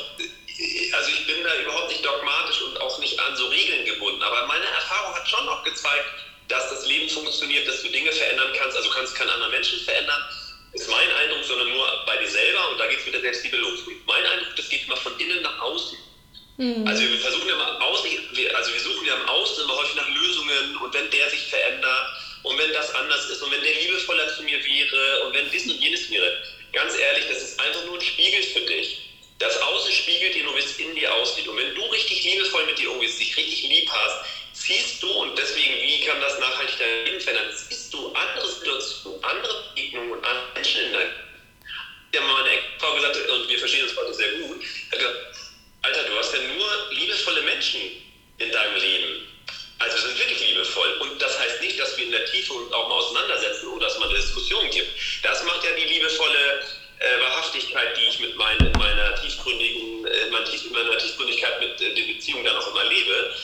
[0.94, 4.22] also ich bin da überhaupt nicht dogmatisch und auch nicht an so Regeln gebunden.
[4.22, 8.52] Aber meine Erfahrung hat schon auch gezeigt, dass das Leben funktioniert, dass du Dinge verändern
[8.58, 8.78] kannst.
[8.78, 10.22] Also du kannst keinen anderen Menschen verändern,
[10.74, 12.70] ist mein Eindruck, sondern nur bei dir selber.
[12.72, 13.80] Und da geht es mit der Selbstliebe los.
[14.06, 15.98] Mein Eindruck, das geht immer von innen nach außen.
[16.58, 16.88] Mhm.
[16.88, 18.10] Also wir versuchen ja mal außen,
[18.56, 22.08] also wir suchen ja im Außen immer häufig nach Lösungen und wenn der sich verändert
[22.44, 25.66] und wenn das anders ist und wenn der liebevoller zu mir wäre und wenn dies
[25.66, 26.44] und jenes wäre.
[26.72, 29.00] Ganz ehrlich, das ist einfach nur ein Spiegel für dich.
[29.40, 31.48] Das Außen spiegelt dir nur, wie es in dir aussieht.
[31.48, 34.26] Und wenn du richtig liebevoll mit dir umgehst, dich richtig lieb hast,
[34.66, 39.24] siehst du, und deswegen, wie kann das nachhaltig dein Leben verändern, siehst du andere Situationen,
[39.24, 41.12] andere Begegnungen und andere Menschen in deinem
[42.14, 44.64] Ja, meine Ex-Frau gesagt, und wir verstehen uns heute sehr gut,
[45.82, 47.82] Alter, du hast ja nur liebevolle Menschen
[48.38, 49.28] in deinem Leben.
[49.80, 50.94] Also wir sind wirklich liebevoll.
[51.02, 54.00] Und das heißt nicht, dass wir in der Tiefe uns auch mal auseinandersetzen oder dass
[54.00, 54.88] man eine Diskussion gibt.
[55.24, 56.64] Das macht ja die liebevolle
[57.00, 61.94] äh, Wahrhaftigkeit, die ich mit mein, in meiner tiefgründigen, äh, in meiner Tiefgründigkeit mit äh,
[61.94, 63.36] der Beziehung dann auch immer lebe.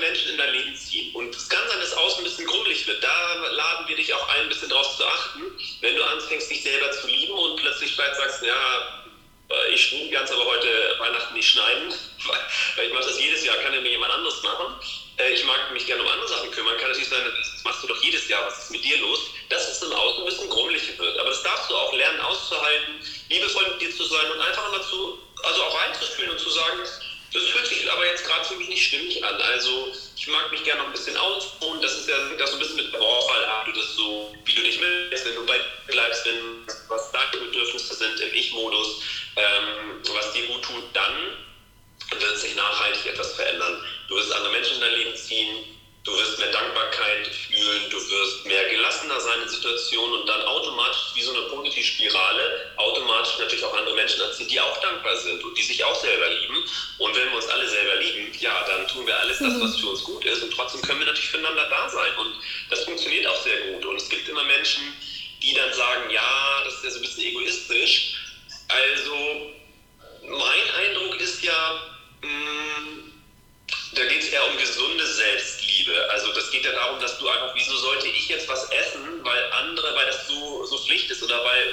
[0.00, 1.14] Menschen in dein Leben ziehen.
[1.14, 3.02] Und es kann sein, dass außen ein bisschen grummelig wird.
[3.02, 5.42] Da laden wir dich auch ein, ein bisschen drauf zu achten.
[5.80, 9.04] Wenn du anfängst, dich selber zu lieben und plötzlich vielleicht sagst, ja,
[9.50, 11.92] äh, ich schneide ganz aber heute Weihnachten nicht schneiden,
[12.76, 14.74] weil ich mache das jedes Jahr, kann ja mir jemand anderes machen.
[15.18, 16.76] Äh, ich mag mich gerne um andere Sachen kümmern.
[16.78, 19.30] Kann natürlich sein, das machst du doch jedes Jahr, was ist mit dir los?
[19.48, 21.18] Dass es im Außen ein bisschen grummelig wird.
[21.18, 24.82] Aber das darfst du auch lernen auszuhalten, liebevoll mit dir zu sein und einfach immer
[24.82, 26.80] zu, also auch reinzufühlen und zu sagen,
[27.32, 29.40] das fühlt sich aber jetzt gerade für mich nicht stimmig an.
[29.40, 31.80] Also ich mag mich gerne noch ein bisschen ausruhen.
[31.82, 34.62] Das ist ja das so ein bisschen mit Vorfall ab, du das so, wie du
[34.62, 39.02] dich willst, wenn du bei dir bleibst, wenn was deine Bedürfnisse sind im Ich-Modus,
[39.36, 41.36] ähm, was dir gut tut, dann
[42.18, 43.84] wird sich nachhaltig etwas verändern.
[44.08, 45.77] Du wirst andere Menschen in dein Leben ziehen,
[46.08, 51.12] Du wirst mehr Dankbarkeit fühlen, du wirst mehr gelassener sein in Situationen und dann automatisch
[51.12, 55.44] wie so eine positive Spirale automatisch natürlich auch andere Menschen anziehen, die auch dankbar sind
[55.44, 56.64] und die sich auch selber lieben.
[56.96, 59.88] Und wenn wir uns alle selber lieben, ja, dann tun wir alles das, was für
[59.88, 62.16] uns gut ist und trotzdem können wir natürlich füreinander da sein.
[62.16, 62.36] Und
[62.70, 63.84] das funktioniert auch sehr gut.
[63.84, 64.82] Und es gibt immer Menschen,
[65.42, 68.17] die dann sagen, ja, das ist ja so ein bisschen egoistisch.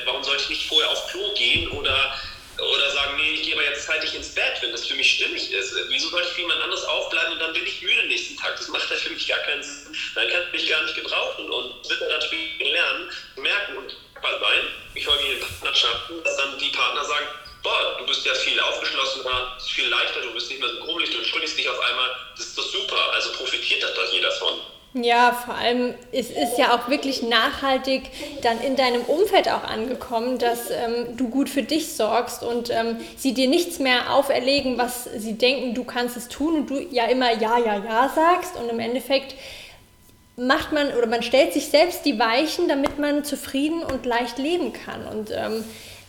[0.06, 2.16] Warum sollte ich nicht vorher auf Klo gehen oder,
[2.58, 5.52] oder sagen, nee, ich gehe aber jetzt zeitig ins Bett, wenn das für mich stimmig
[5.52, 5.76] ist.
[5.90, 8.56] Wieso sollte ich für jemand anderes aufbleiben und dann bin ich müde nächsten Tag?
[8.58, 9.96] Das macht ja für mich gar keinen Sinn.
[10.16, 13.96] Dann kann ich mich gar nicht gebrauchen und wird dann natürlich lernen, merken und
[14.40, 17.28] sein, ich folge in Partnerschaften, dass dann die Partner sagen,
[17.64, 21.18] boah, du bist ja viel aufgeschlossener, viel leichter, du bist nicht mehr so grummelig, du
[21.18, 24.62] entschuldigst dich auf einmal, das ist doch super, also profitiert das doch jeder von.
[24.98, 28.04] Ja, vor allem es ist ja auch wirklich nachhaltig
[28.44, 32.96] dann in deinem Umfeld auch angekommen, dass ähm, du gut für dich sorgst und ähm,
[33.18, 37.08] sie dir nichts mehr auferlegen, was sie denken, du kannst es tun und du ja
[37.08, 38.56] immer ja, ja, ja sagst.
[38.56, 39.36] Und im Endeffekt
[40.38, 44.72] macht man oder man stellt sich selbst die Weichen, damit man zufrieden und leicht leben
[44.72, 45.06] kann.
[45.08, 45.66] Und ähm,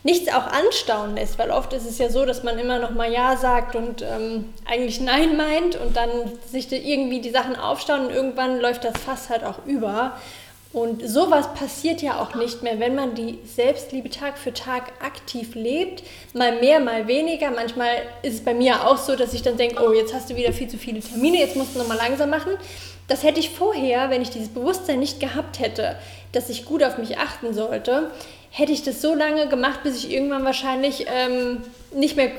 [0.07, 3.12] nichts auch anstauen lässt, weil oft ist es ja so, dass man immer noch mal
[3.12, 6.09] Ja sagt und ähm, eigentlich Nein meint und dann
[6.49, 10.12] sich irgendwie die Sachen aufstauen und irgendwann läuft das Fass halt auch über.
[10.73, 15.55] Und sowas passiert ja auch nicht mehr, wenn man die Selbstliebe Tag für Tag aktiv
[15.55, 16.05] lebt.
[16.35, 17.51] Mal mehr, mal weniger.
[17.51, 17.88] Manchmal
[18.23, 20.53] ist es bei mir auch so, dass ich dann denke, oh, jetzt hast du wieder
[20.53, 22.53] viel zu viele Termine, jetzt musst du nochmal langsam machen.
[23.09, 25.97] Das hätte ich vorher, wenn ich dieses Bewusstsein nicht gehabt hätte,
[26.33, 28.11] dass ich gut auf mich achten sollte,
[28.57, 32.31] hätte ich das so lange gemacht, bis ich irgendwann wahrscheinlich ähm, nicht mehr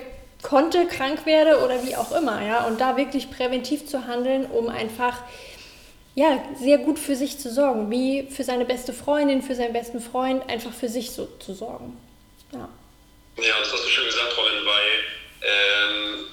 [0.42, 2.44] konnte, krank werde oder wie auch immer.
[2.44, 2.66] Ja?
[2.66, 5.22] Und da wirklich präventiv zu handeln, um einfach
[6.16, 10.02] ja, sehr gut für sich zu sorgen, wie für seine beste Freundin, für seinen besten
[10.02, 11.96] Freund, einfach für sich so zu sorgen.
[12.52, 12.68] Ja,
[13.38, 15.04] ja das hast du schön gesagt, Robin, weil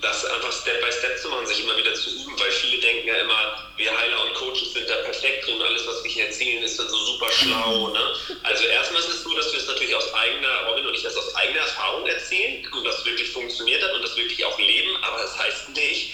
[0.01, 3.07] das einfach Step by Step zu machen, sich immer wieder zu üben, weil viele denken
[3.07, 6.63] ja immer, wir Heiler und Coaches sind da perfekt drin, alles, was wir hier erzählen,
[6.63, 7.89] ist dann so super schlau.
[7.89, 8.13] Ne?
[8.43, 11.17] Also erstmal ist es so, dass wir es natürlich aus eigener, Robin und ich das
[11.17, 15.19] aus eigener Erfahrung erzählen und das wirklich funktioniert hat und das wirklich auch leben, aber
[15.19, 16.11] das heißt nicht,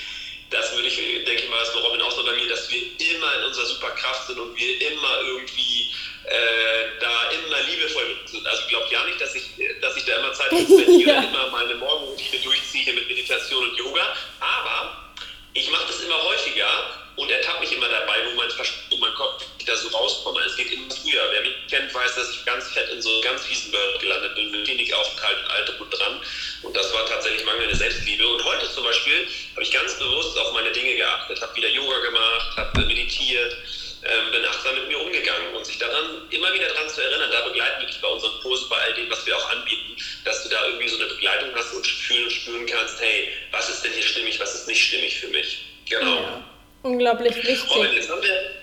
[0.50, 2.82] das würde ich, denke ich mal, das ist Robin auch so bei mir, dass wir
[2.98, 5.90] immer in unserer Superkraft sind und wir immer irgendwie
[6.24, 8.46] äh, da immer liebevoll sind.
[8.46, 9.44] Also glaubt ja nicht, dass ich,
[9.80, 11.22] dass ich da immer Zeit investiere, ja.
[11.22, 15.12] immer meine Morgenroutine durchziehe mit Meditation und Yoga, aber
[15.54, 16.68] ich mache das immer häufiger
[17.16, 18.48] und ertappe mich immer dabei, wo mein,
[18.90, 20.40] wo mein Kopf da so rauskomme.
[20.40, 21.22] Es geht immer früher.
[21.30, 24.50] Wer mich kennt, weiß, dass ich ganz fett in so ganz fiesen Bird gelandet bin,
[24.50, 26.20] mit Klinikaufenthalt und Alter und dran.
[26.62, 28.26] Und das war tatsächlich mangelnde Selbstliebe.
[28.26, 31.98] Und heute zum Beispiel habe ich ganz bewusst auf meine Dinge geachtet, habe wieder Yoga
[32.00, 33.56] gemacht, habe meditiert,
[34.02, 37.46] ähm, bin achtsam mit mir umgegangen und sich daran immer wieder daran zu erinnern, da
[37.48, 40.48] begleiten wir dich bei unseren Kursen, bei all dem, was wir auch anbieten, dass du
[40.48, 43.92] da irgendwie so eine Begleitung hast und fühlen und spüren kannst, hey, was ist denn
[43.92, 45.66] hier stimmig, was ist nicht stimmig für mich.
[45.88, 46.22] Genau.
[46.22, 46.44] Ja.
[46.82, 47.70] Unglaublich wichtig.
[47.70, 48.60] Robin, jetzt haben wir,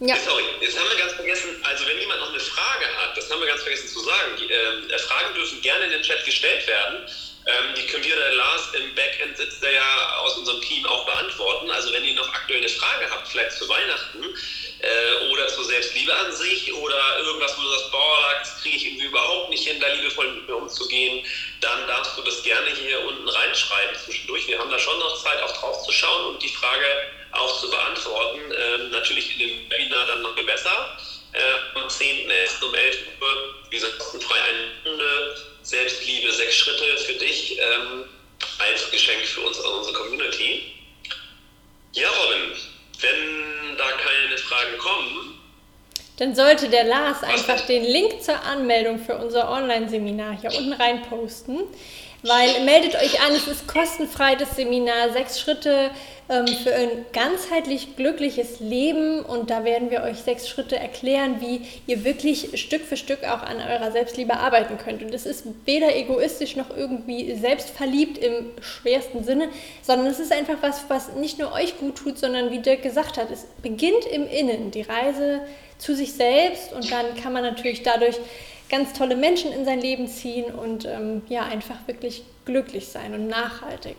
[0.00, 0.14] ja.
[0.14, 3.40] Sorry, jetzt haben wir ganz vergessen, also wenn jemand noch eine Frage hat, das haben
[3.40, 7.08] wir ganz vergessen zu sagen, die, äh, Fragen dürfen gerne in den Chat gestellt werden.
[7.48, 11.06] Ähm, die können wir, der Lars im Backend sitzt der ja aus unserem Team auch
[11.06, 11.70] beantworten.
[11.70, 14.22] Also wenn ihr noch aktuell eine Frage habt, vielleicht zu Weihnachten
[14.80, 18.86] äh, oder zur Selbstliebe an sich oder irgendwas, wo du sagst, boah, das kriege ich
[18.86, 21.24] irgendwie überhaupt nicht hin, da liebevoll mit mir umzugehen,
[21.62, 24.46] dann darfst du das gerne hier unten reinschreiben zwischendurch.
[24.46, 26.84] Wir haben da schon noch Zeit, auch drauf zu schauen und die Frage
[27.32, 28.40] auch zu beantworten.
[28.52, 30.98] Ähm, natürlich in dem Webinar dann noch besser.
[31.32, 32.64] Äh, am 10.11.
[32.64, 38.04] um 11 Uhr, wie gesagt, kostenfrei eine Stunde Selbstliebe, sechs Schritte für dich ähm,
[38.58, 40.72] als Geschenk für uns, also unsere Community.
[41.92, 42.56] Ja, Robin,
[43.00, 45.38] wenn da keine Fragen kommen,
[46.18, 51.02] dann sollte der Lars einfach den Link zur Anmeldung für unser Online-Seminar hier unten rein
[51.02, 51.60] posten.
[52.22, 55.90] Weil meldet euch an, es ist kostenfrei das Seminar, sechs Schritte
[56.28, 59.20] ähm, für ein ganzheitlich glückliches Leben.
[59.20, 63.42] Und da werden wir euch sechs Schritte erklären, wie ihr wirklich Stück für Stück auch
[63.42, 65.02] an eurer Selbstliebe arbeiten könnt.
[65.02, 69.48] Und das ist weder egoistisch noch irgendwie selbstverliebt im schwersten Sinne,
[69.82, 73.16] sondern es ist einfach was, was nicht nur euch gut tut, sondern wie Dirk gesagt
[73.16, 75.42] hat, es beginnt im Innen, die Reise
[75.78, 76.72] zu sich selbst.
[76.72, 78.16] Und dann kann man natürlich dadurch
[78.68, 83.28] ganz tolle Menschen in sein Leben ziehen und ähm, ja, einfach wirklich glücklich sein und
[83.28, 83.96] nachhaltig.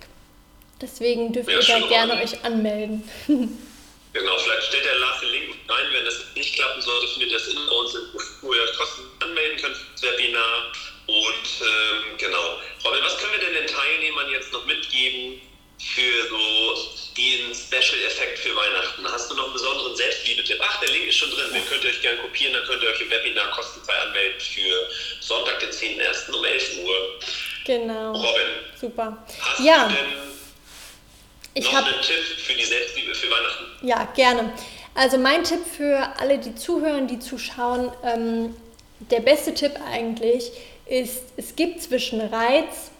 [0.82, 3.04] Deswegen dürft ihr da gerne euch anmelden.
[4.12, 5.86] Genau, vielleicht stellt der Lars den Link rein.
[5.94, 7.98] Wenn das nicht klappen sollte, findet ihr das in uns,
[8.42, 10.72] wo ihr euch kostenlos anmelden könnt für das Webinar.
[11.06, 12.58] Und ähm, genau.
[12.84, 15.40] Robin, was können wir denn den Teilnehmern jetzt noch mitgeben
[15.80, 19.06] für so den Special-Effekt für Weihnachten?
[19.12, 20.60] Hast du noch einen besonderen Selbstliebe-Tipp?
[20.62, 21.54] Ach, der Link ist schon drin.
[21.54, 22.54] Den könnt ihr euch gerne kopieren.
[22.54, 24.89] Dann könnt ihr euch im Webinar kostenfrei anmelden für
[25.20, 26.32] Sonntag, den 10.01.
[26.34, 27.20] um 11 Uhr.
[27.65, 28.12] Genau.
[28.13, 28.48] Robin.
[28.80, 29.26] Super.
[29.42, 29.88] Hast ja.
[29.88, 30.30] du denn
[31.54, 33.88] ich Noch hab, einen Tipp für die Selbstliebe für Weihnachten?
[33.88, 34.54] Ja, gerne.
[34.96, 38.56] Also mein Tipp für alle, die zuhören, die zuschauen, ähm,
[39.00, 40.52] der beste Tipp eigentlich
[40.86, 42.92] ist, es gibt zwischen Reiz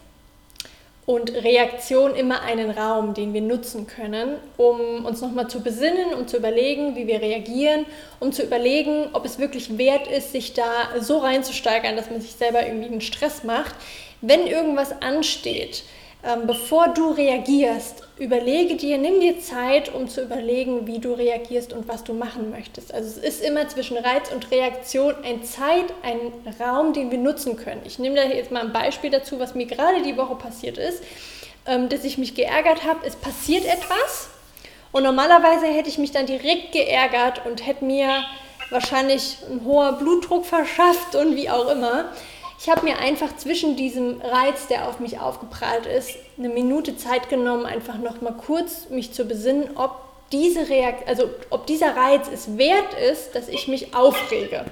[1.10, 6.28] und Reaktion immer einen Raum, den wir nutzen können, um uns nochmal zu besinnen, um
[6.28, 7.88] zu überlegen, wie wir reagieren,
[8.20, 10.70] um zu überlegen, ob es wirklich wert ist, sich da
[11.00, 13.74] so reinzusteigern, dass man sich selber irgendwie einen Stress macht.
[14.22, 15.82] Wenn irgendwas ansteht,
[16.22, 21.72] ähm, bevor du reagierst, überlege dir, nimm dir Zeit, um zu überlegen, wie du reagierst
[21.72, 22.94] und was du machen möchtest.
[22.94, 26.20] Also es ist immer zwischen Reiz und Reaktion ein Zeit, ein
[26.60, 27.82] Raum, den wir nutzen können.
[27.86, 31.02] Ich nehme da jetzt mal ein Beispiel dazu, was mir gerade die Woche passiert ist,
[31.66, 33.00] ähm, dass ich mich geärgert habe.
[33.06, 34.30] Es passiert etwas
[34.92, 38.26] und normalerweise hätte ich mich dann direkt geärgert und hätte mir
[38.72, 42.12] wahrscheinlich ein hoher Blutdruck verschafft und wie auch immer.
[42.62, 47.30] Ich habe mir einfach zwischen diesem Reiz, der auf mich aufgeprallt ist, eine Minute Zeit
[47.30, 49.92] genommen, einfach noch mal kurz mich zu besinnen, ob
[50.34, 54.66] diese Reakt also ob dieser Reiz es wert ist, dass ich mich aufrege.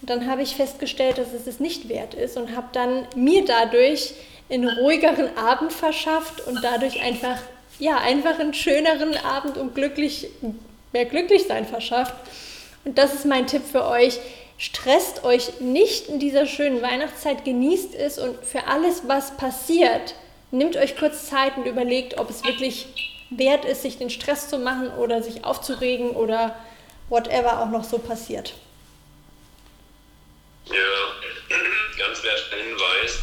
[0.00, 3.44] Und dann habe ich festgestellt, dass es es nicht wert ist und habe dann mir
[3.44, 4.14] dadurch
[4.48, 7.38] einen ruhigeren Abend verschafft und dadurch einfach
[7.80, 10.28] ja einfach einen schöneren Abend und glücklich
[10.92, 12.14] mehr Glücklichsein verschafft.
[12.84, 14.20] Und das ist mein Tipp für euch.
[14.56, 20.14] Stresst euch nicht in dieser schönen Weihnachtszeit, genießt es und für alles, was passiert,
[20.52, 22.86] nehmt euch kurz Zeit und überlegt, ob es wirklich
[23.30, 26.56] wert ist, sich den Stress zu machen oder sich aufzuregen oder
[27.08, 28.54] whatever auch noch so passiert.
[30.66, 30.76] Ja,
[31.98, 33.18] ganz wertvoller Hinweis,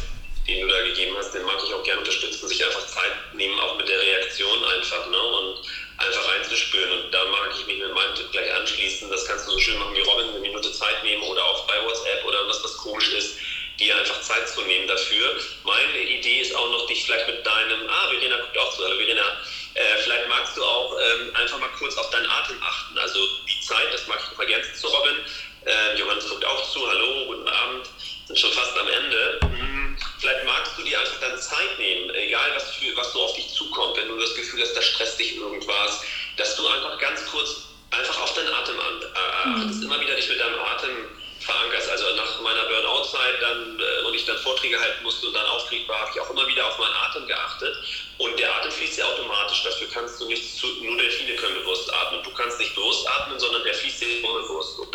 [0.46, 3.58] den du da gegeben hast, den mag ich auch gerne unterstützen, sich einfach Zeit nehmen,
[3.58, 5.18] auch mit der Reaktion einfach, ne?
[5.18, 5.56] Und
[6.02, 6.90] einfach reinzuspüren.
[6.92, 9.10] Und da mag ich mich mit meinem Tipp gleich anschließen.
[9.10, 11.74] Das kannst du so schön machen wie Robin, eine Minute Zeit nehmen oder auch bei
[11.84, 13.36] WhatsApp oder was das komisch ist,
[13.78, 15.40] dir einfach Zeit zu nehmen dafür.
[15.64, 18.96] Meine Idee ist auch noch, dich vielleicht mit deinem, ah, Verena guckt auch zu, hallo
[18.96, 19.40] Verena,
[19.74, 22.98] äh, vielleicht magst du auch ähm, einfach mal kurz auf deinen Atem achten.
[22.98, 25.16] Also die Zeit, das mag ich noch ergänzen zu Robin.
[25.64, 27.88] Äh, Johannes guckt auch zu, hallo, guten Abend,
[28.26, 29.40] sind schon fast am Ende.
[29.42, 33.34] Hm, vielleicht magst du dir einfach dann Zeit nehmen, egal was, für, was so auf
[33.34, 36.02] dich zukommt, wenn du das Gefühl hast, da stresst dich irgendwas,
[36.36, 39.86] dass du einfach ganz kurz einfach auf deinen Atem an, äh, achtest, mhm.
[39.86, 41.08] immer wieder dich mit deinem Atem
[41.40, 41.90] verankerst.
[41.90, 45.88] Also nach meiner Burnout-Zeit dann, äh, und ich dann Vorträge halten musste und dann aufgeregt
[45.88, 47.76] war, habe ich auch immer wieder auf meinen Atem geachtet.
[48.18, 49.62] Und der Atem fließt ja automatisch.
[49.64, 52.22] Dafür kannst du nicht zu, nur Delfine können bewusst atmen.
[52.22, 54.78] Du kannst nicht bewusst atmen, sondern der fließt dir unbewusst.
[54.78, 54.91] Und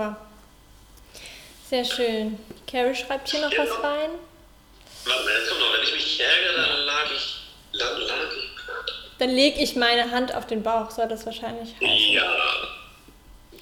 [0.00, 0.16] super.
[1.68, 2.38] Sehr schön.
[2.66, 3.62] Carrie schreibt hier noch ja.
[3.62, 4.10] was rein.
[5.04, 8.50] Warte, jetzt kommt noch, wenn ich mich ärgere, dann lag ich, dann lag ich.
[9.18, 12.12] Dann lege ich meine Hand auf den Bauch, soll das wahrscheinlich heißen.
[12.12, 12.32] Ja,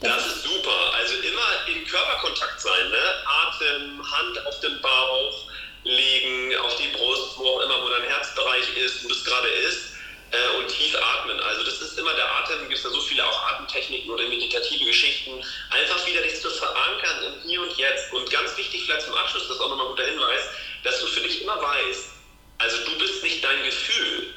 [0.00, 0.94] das ist super.
[0.96, 3.02] Also immer in Körperkontakt sein, ne?
[3.26, 5.50] Atem, Hand auf den Bauch
[5.82, 9.87] legen, auf die Brust, wo auch immer, wo dein Herzbereich ist, wo das gerade ist.
[10.30, 11.40] Äh, und tief atmen.
[11.40, 14.84] Also das ist immer der Atem, gibt es ja so viele auch Atemtechniken oder meditative
[14.84, 15.42] Geschichten.
[15.70, 18.12] Einfach wieder dich zu verankern im Hier und Jetzt.
[18.12, 20.42] Und ganz wichtig vielleicht zum Abschluss, das ist auch nochmal ein guter Hinweis,
[20.84, 22.10] dass du für dich immer weißt,
[22.58, 24.34] also du bist nicht dein Gefühl,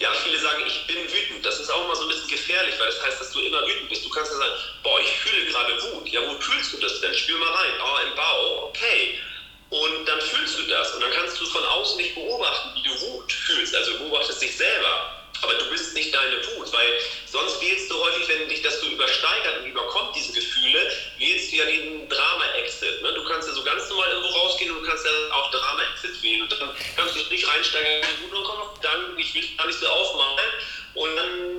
[0.00, 1.44] ja, viele sagen, ich bin wütend.
[1.44, 3.88] Das ist auch immer so ein bisschen gefährlich, weil das heißt, dass du immer wütend
[3.88, 4.04] bist.
[4.04, 4.52] Du kannst ja sagen,
[4.82, 6.08] boah, ich fühle gerade Wut.
[6.08, 7.14] Ja, wo fühlst du das denn?
[7.14, 7.72] Spür mal rein.
[7.82, 8.68] Oh, im Bauch.
[8.68, 9.18] Okay.
[9.70, 10.94] Und dann fühlst du das.
[10.94, 13.74] Und dann kannst du von außen nicht beobachten, wie du Wut fühlst.
[13.74, 15.14] Also beobachtest dich selber.
[15.42, 18.88] Aber du bist nicht deine Wut, weil sonst wählst du häufig, wenn dich das so
[18.88, 23.02] übersteigert und überkommt, diese Gefühle, wählst du ja den Drama-Exit.
[23.02, 23.12] Ne?
[23.12, 26.42] Du kannst ja so ganz normal irgendwo rausgehen und du kannst ja auch Drama-Exit wählen.
[26.42, 30.50] Und dann kannst du dich reinsteigern, gut, und dann, ich will gar nicht so aufmalen.
[30.94, 31.58] Und dann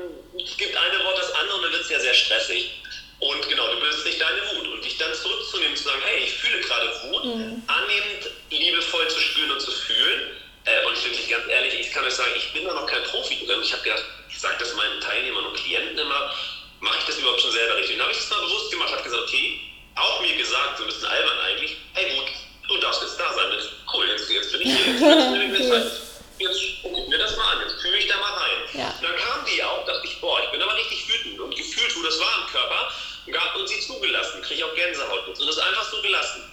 [0.57, 2.71] gibt eine Wort das andere und dann wird es ja sehr stressig.
[3.19, 4.67] Und genau, du bist nicht deine Wut.
[4.67, 7.63] Und dich dann zurückzunehmen, zu sagen, hey, ich fühle gerade Wut, mhm.
[7.67, 10.31] annehmend, liebevoll zu spüren und zu fühlen
[10.65, 13.45] äh, und wirklich ganz ehrlich, ich kann euch sagen, ich bin da noch kein Profi
[13.45, 13.59] drin.
[13.61, 16.33] Ich habe gedacht, ich sage das meinen Teilnehmern und Klienten immer,
[16.79, 17.97] mache ich das überhaupt schon selber richtig?
[17.97, 19.59] Dann habe ich das mal bewusst gemacht, habe gesagt, okay,
[19.95, 22.27] auch mir gesagt, so ein bisschen albern eigentlich, hey gut,
[22.67, 23.51] du darfst jetzt da sein.
[23.93, 26.01] Cool, jetzt, jetzt bin ich hier, jetzt, jetzt,
[26.39, 28.59] jetzt guck mir das mal an, jetzt fühle ich da mal rein.
[28.73, 28.95] Ja.
[29.01, 32.03] dann kamen die auch, dachte ich, boah, ich bin aber richtig wütend und gefühlt, wo
[32.03, 32.91] das war im Körper,
[33.25, 36.51] und gab uns sie zugelassen, kriege ich auch Gänsehaut und das einfach so gelassen.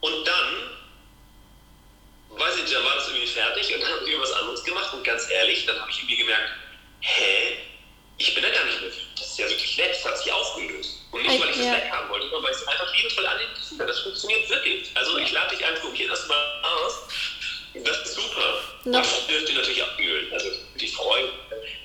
[0.00, 0.78] Und dann
[2.30, 4.92] weiß ich nicht, dann war das irgendwie fertig und dann haben wir was anderes gemacht
[4.92, 6.50] und ganz ehrlich, dann habe ich irgendwie gemerkt,
[7.00, 7.58] hä?
[8.20, 10.98] Ich bin da gar nicht mehr Das ist ja wirklich nett, das hat sich aufgelöst.
[11.12, 11.76] Und nicht, weil ich das ja.
[11.76, 13.86] weghaben wollte, sondern weil ich es einfach liebevoll annehmen kann.
[13.86, 14.90] Das funktioniert wirklich.
[14.94, 16.94] Also ich lade dich ein, probier das mal aus.
[17.74, 18.62] Das ist super.
[18.84, 18.98] No.
[18.98, 20.32] Das dürft ihr natürlich auch fühlen.
[20.32, 21.32] Also die Freude,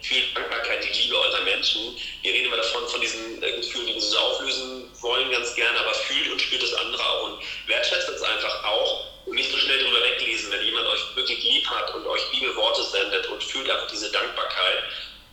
[0.02, 1.96] viel Dankbarkeit, die Liebe eurer Menschen.
[2.22, 5.80] Wir reden immer davon, von diesen äh, Gefühlen, die wir so auflösen wollen, ganz gerne,
[5.80, 9.58] aber fühlt und spürt das andere auch und wertschätzt es einfach auch und nicht so
[9.58, 13.44] schnell drüber weglesen, wenn jemand euch wirklich lieb hat und euch liebe Worte sendet und
[13.44, 14.84] fühlt einfach diese Dankbarkeit.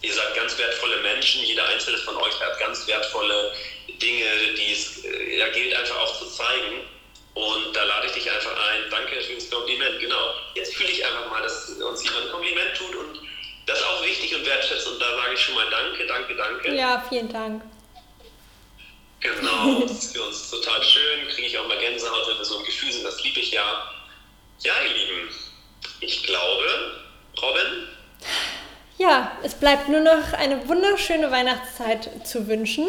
[0.02, 3.52] Ihr seid ganz wertvolle Menschen, jeder einzelne von euch hat ganz wertvolle
[4.00, 4.24] Dinge,
[4.56, 6.86] die es äh, ja, gilt einfach auch zu zeigen.
[7.40, 8.90] Und da lade ich dich einfach ein.
[8.90, 9.98] Danke für das Kompliment.
[9.98, 10.34] Genau.
[10.54, 13.20] Jetzt fühle ich einfach mal, dass uns jemand ein Kompliment tut und
[13.66, 14.86] das auch wichtig und wertschätzt.
[14.86, 16.74] Und da sage ich schon mal Danke, danke, danke.
[16.74, 17.62] Ja, vielen Dank.
[19.20, 21.28] Genau, das ist für uns total schön.
[21.28, 23.90] Kriege ich auch mal Gänsehaut, wenn wir so im Gefühl sind, das liebe ich ja.
[24.60, 25.28] Ja, ihr Lieben,
[26.00, 27.00] ich glaube,
[27.40, 27.88] Robin.
[28.98, 32.86] Ja, es bleibt nur noch eine wunderschöne Weihnachtszeit zu wünschen.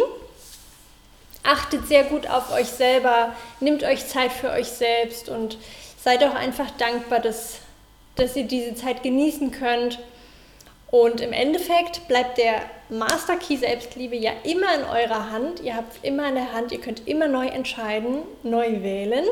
[1.44, 5.58] Achtet sehr gut auf euch selber, nehmt euch Zeit für euch selbst und
[6.04, 7.60] seid auch einfach dankbar, dass,
[8.16, 10.00] dass ihr diese Zeit genießen könnt.
[10.92, 15.62] Und im Endeffekt bleibt der Master Key Selbstliebe ja immer in eurer Hand.
[15.62, 19.24] Ihr habt immer in der Hand, ihr könnt immer neu entscheiden, neu wählen.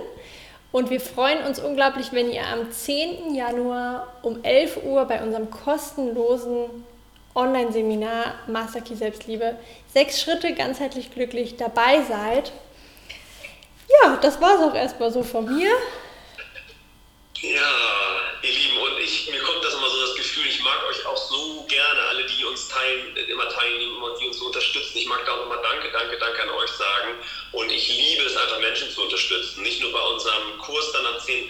[0.71, 3.35] Und wir freuen uns unglaublich, wenn ihr am 10.
[3.35, 6.85] Januar um 11 Uhr bei unserem kostenlosen
[7.35, 9.57] Online-Seminar Master Key Selbstliebe
[9.93, 12.51] sechs Schritte ganzheitlich glücklich dabei seid.
[14.03, 15.71] Ja, das war es auch erstmal so von mir.
[17.41, 21.05] Ja, ihr Lieben, und ich, mir kommt das immer so das Gefühl, ich mag euch
[21.05, 24.97] auch so gerne, alle, die uns teilen, immer teilnehmen und die uns so unterstützen.
[24.97, 27.15] Ich mag da auch immer Danke, Danke, Danke an euch sagen.
[27.53, 29.61] Und ich liebe es einfach, Menschen zu unterstützen.
[29.61, 31.47] Nicht nur bei unserem Kurs dann am 10.1.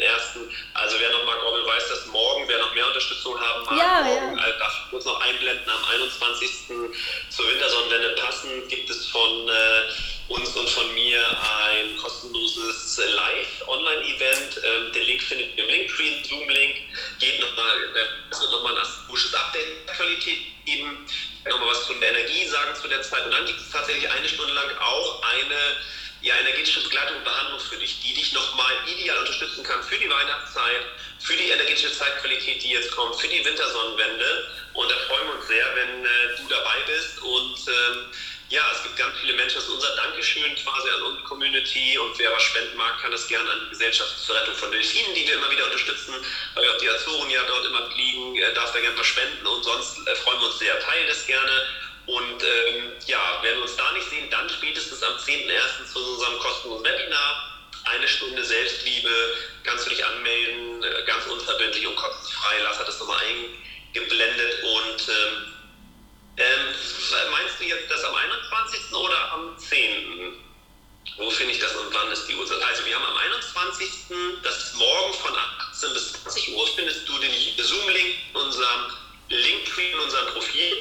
[0.76, 4.02] Also wer noch mag, Robin weiß das morgen, wer noch mehr Unterstützung haben mag, ja,
[4.02, 4.46] morgen, ja.
[4.46, 6.50] Äh, darf ich kurz noch einblenden, am 21.
[7.30, 9.82] zur Wintersonnenwende passend gibt es von äh,
[10.30, 14.62] uns und von mir ein kostenloses Live-Online-Event.
[14.64, 16.76] Ähm, den Link findet ihr im Linktree, Zoom-Link.
[17.20, 17.76] Geht nochmal,
[18.30, 21.06] es wird nochmal ein astrologisches Update der Qualität geben,
[21.50, 23.26] nochmal was von der Energie sagen zu der Zeit.
[23.26, 25.78] Und dann gibt es tatsächlich eine Stunde lang auch eine
[26.22, 30.10] ja, energetische Begleitung und Behandlung für dich, die dich nochmal ideal unterstützen kann für die
[30.10, 30.86] Weihnachtszeit,
[31.20, 34.52] für die energetische Zeitqualität, die jetzt kommt, für die Wintersonnenwende.
[34.74, 38.12] Und da freuen wir uns sehr, wenn äh, du dabei bist und ähm,
[38.50, 39.56] ja, es gibt ganz viele Menschen.
[39.56, 41.98] Das ist unser Dankeschön quasi an unsere Community.
[42.00, 45.14] Und wer was spenden mag, kann das gerne an die Gesellschaft zur Rettung von Delfinen,
[45.14, 46.16] die wir immer wieder unterstützen,
[46.56, 49.46] weil wir auch die Azoren ja dort immer fliegen, äh, darf da gerne was spenden.
[49.46, 50.80] Und sonst äh, freuen wir uns sehr.
[50.80, 51.52] Teil das gerne.
[52.08, 55.86] Und ähm, ja, wenn wir uns da nicht sehen, dann spätestens am 10.01.
[55.86, 57.46] zu unserem kostenlosen Webinar.
[57.84, 59.10] Eine Stunde Selbstliebe,
[59.64, 62.56] kannst du dich anmelden, äh, ganz unverbindlich und kostenfrei.
[62.64, 63.20] Lass hat das nochmal
[63.94, 64.64] eingeblendet.
[64.64, 65.54] Und ähm,
[66.40, 68.94] ähm, meinst du jetzt das am 21.
[68.94, 70.38] oder am 10.?
[71.18, 72.62] Wo finde ich das und wann ist die Uhrzeit?
[72.62, 73.90] Also wir haben am 21.
[74.44, 76.68] Das ist morgen von 18 bis 20 Uhr.
[76.76, 78.94] Findest du den Zoom-Link in unserem
[79.30, 80.78] Linktree in unserem Profil.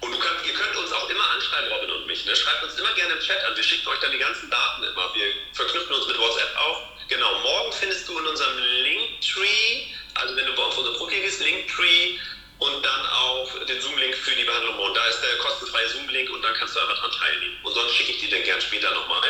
[0.00, 2.24] Und könnt, ihr könnt uns auch immer anschreiben, Robin und mich.
[2.26, 2.36] Ne?
[2.36, 3.56] Schreibt uns immer gerne im Chat an.
[3.56, 5.14] Wir schicken euch dann die ganzen Daten immer.
[5.14, 6.82] Wir verknüpfen uns mit WhatsApp auch.
[7.08, 12.18] Genau, morgen findest du in unserem Linktree, also wenn du auf unser Profil gehst, Linktree,
[12.58, 14.94] und dann auch den Zoom-Link für die Behandlung morgen.
[14.94, 17.56] Da ist der kostenfreie Zoom-Link und dann kannst du einfach dran teilnehmen.
[17.62, 19.22] Und sonst schicke ich dir den gern später nochmal.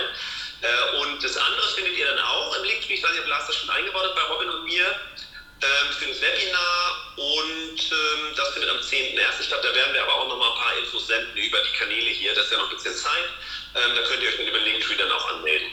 [0.61, 2.89] Äh, und das andere findet ihr dann auch im Link.
[2.89, 6.07] Ich weiß nicht, ob Lars das schon eingebaut hat bei Robin und mir ähm, für
[6.07, 7.15] das Webinar.
[7.17, 9.41] Und ähm, das findet am 10.01.
[9.41, 12.11] Ich glaube, da werden wir aber auch nochmal ein paar Infos senden über die Kanäle
[12.11, 12.35] hier.
[12.35, 13.29] Das ist ja noch ein bisschen Zeit.
[13.75, 15.69] Ähm, da könnt ihr euch mit über Linktree dann auch anmelden.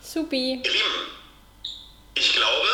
[0.00, 0.60] Supi.
[0.64, 1.10] Ihr Lieben,
[2.14, 2.68] ich glaube.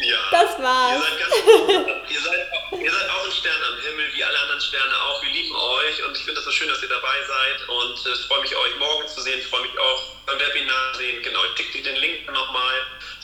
[0.00, 0.18] Ja.
[0.30, 0.96] Das war's.
[0.96, 4.60] Ihr seid, ganz, ihr, seid, ihr seid auch ein Stern am Himmel, wie alle anderen
[4.60, 5.22] Sterne auch.
[5.22, 7.68] Wir lieben euch und ich finde es so schön, dass ihr dabei seid.
[7.68, 9.38] Und äh, ich freue mich, euch morgen zu sehen.
[9.38, 11.22] Ich freue mich auch beim Webinar zu sehen.
[11.22, 12.74] Genau, ich schicke dir den Link nochmal.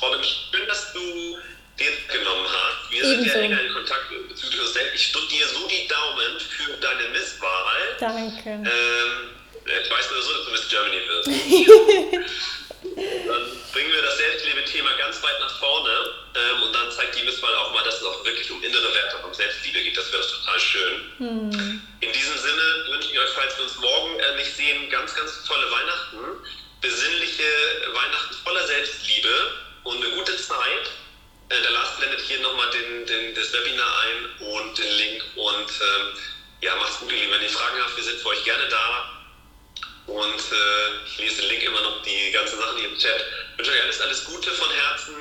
[0.03, 1.39] Robin, schön, dass du
[1.79, 2.91] den genommen hast.
[2.91, 3.23] Wir Ebenso.
[3.23, 4.95] sind ja enger in Kontakt bezüglich uns selbst.
[4.95, 7.97] Ich drücke dir so die Daumen für deine Misswahl.
[8.01, 8.51] Danke.
[8.51, 9.31] Ähm,
[9.65, 12.47] ich weiß nur so, dass du Miss Germany wirst.
[12.95, 17.55] Dann bringen wir das Selbstliebe-Thema ganz weit nach vorne ähm, und dann zeigt die Misswahl
[17.57, 19.97] auch mal, dass es auch wirklich um innere Werte und um Selbstliebe geht.
[19.97, 21.01] Das wäre total schön.
[21.19, 21.83] Hm.
[22.01, 25.45] In diesem Sinne wünsche ich euch, falls wir uns morgen äh, nicht sehen, ganz, ganz
[25.45, 26.19] tolle Weihnachten,
[26.81, 27.49] besinnliche
[27.93, 29.53] Weihnachten voller Selbstliebe
[29.85, 30.91] und eine gute Zeit.
[31.49, 35.71] Äh, der Lars blendet hier nochmal den, den, das Webinar ein und den Link und
[35.71, 36.19] ähm,
[36.61, 37.33] ja, macht's gut, ihr Lieben.
[37.33, 39.16] Wenn ihr Fragen habt, wir sind für euch gerne da.
[40.07, 43.25] Und äh, ich lese den Link immer noch, die ganzen Sachen hier im Chat.
[43.53, 45.15] Ich wünsche euch alles, alles Gute von Herzen.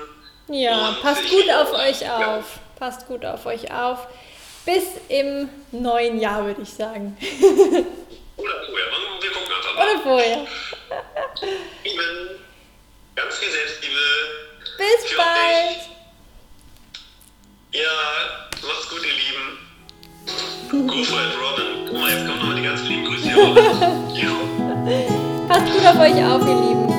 [0.48, 2.20] Ja, und passt gut auf euch auf.
[2.20, 2.44] Ja.
[2.78, 4.08] Passt gut auf euch auf.
[4.66, 7.18] Bis im neuen Jahr, würde ich sagen.
[8.38, 8.86] Oder vorher.
[9.22, 9.90] Wir gucken einfach mal.
[9.90, 10.48] Oder vorher.
[11.84, 12.40] Lieben,
[13.16, 14.00] ganz viel Selbstliebe.
[14.78, 15.90] Bis bald.
[17.72, 20.88] Ja, macht's gut, ihr Lieben.
[20.88, 21.86] Go for it, Robin.
[21.88, 23.30] Guck mal, jetzt kommen nochmal die ganz lieben Grüße
[24.14, 24.62] hier.
[25.48, 26.95] Passt gut auf euch auf, ihr Lieben.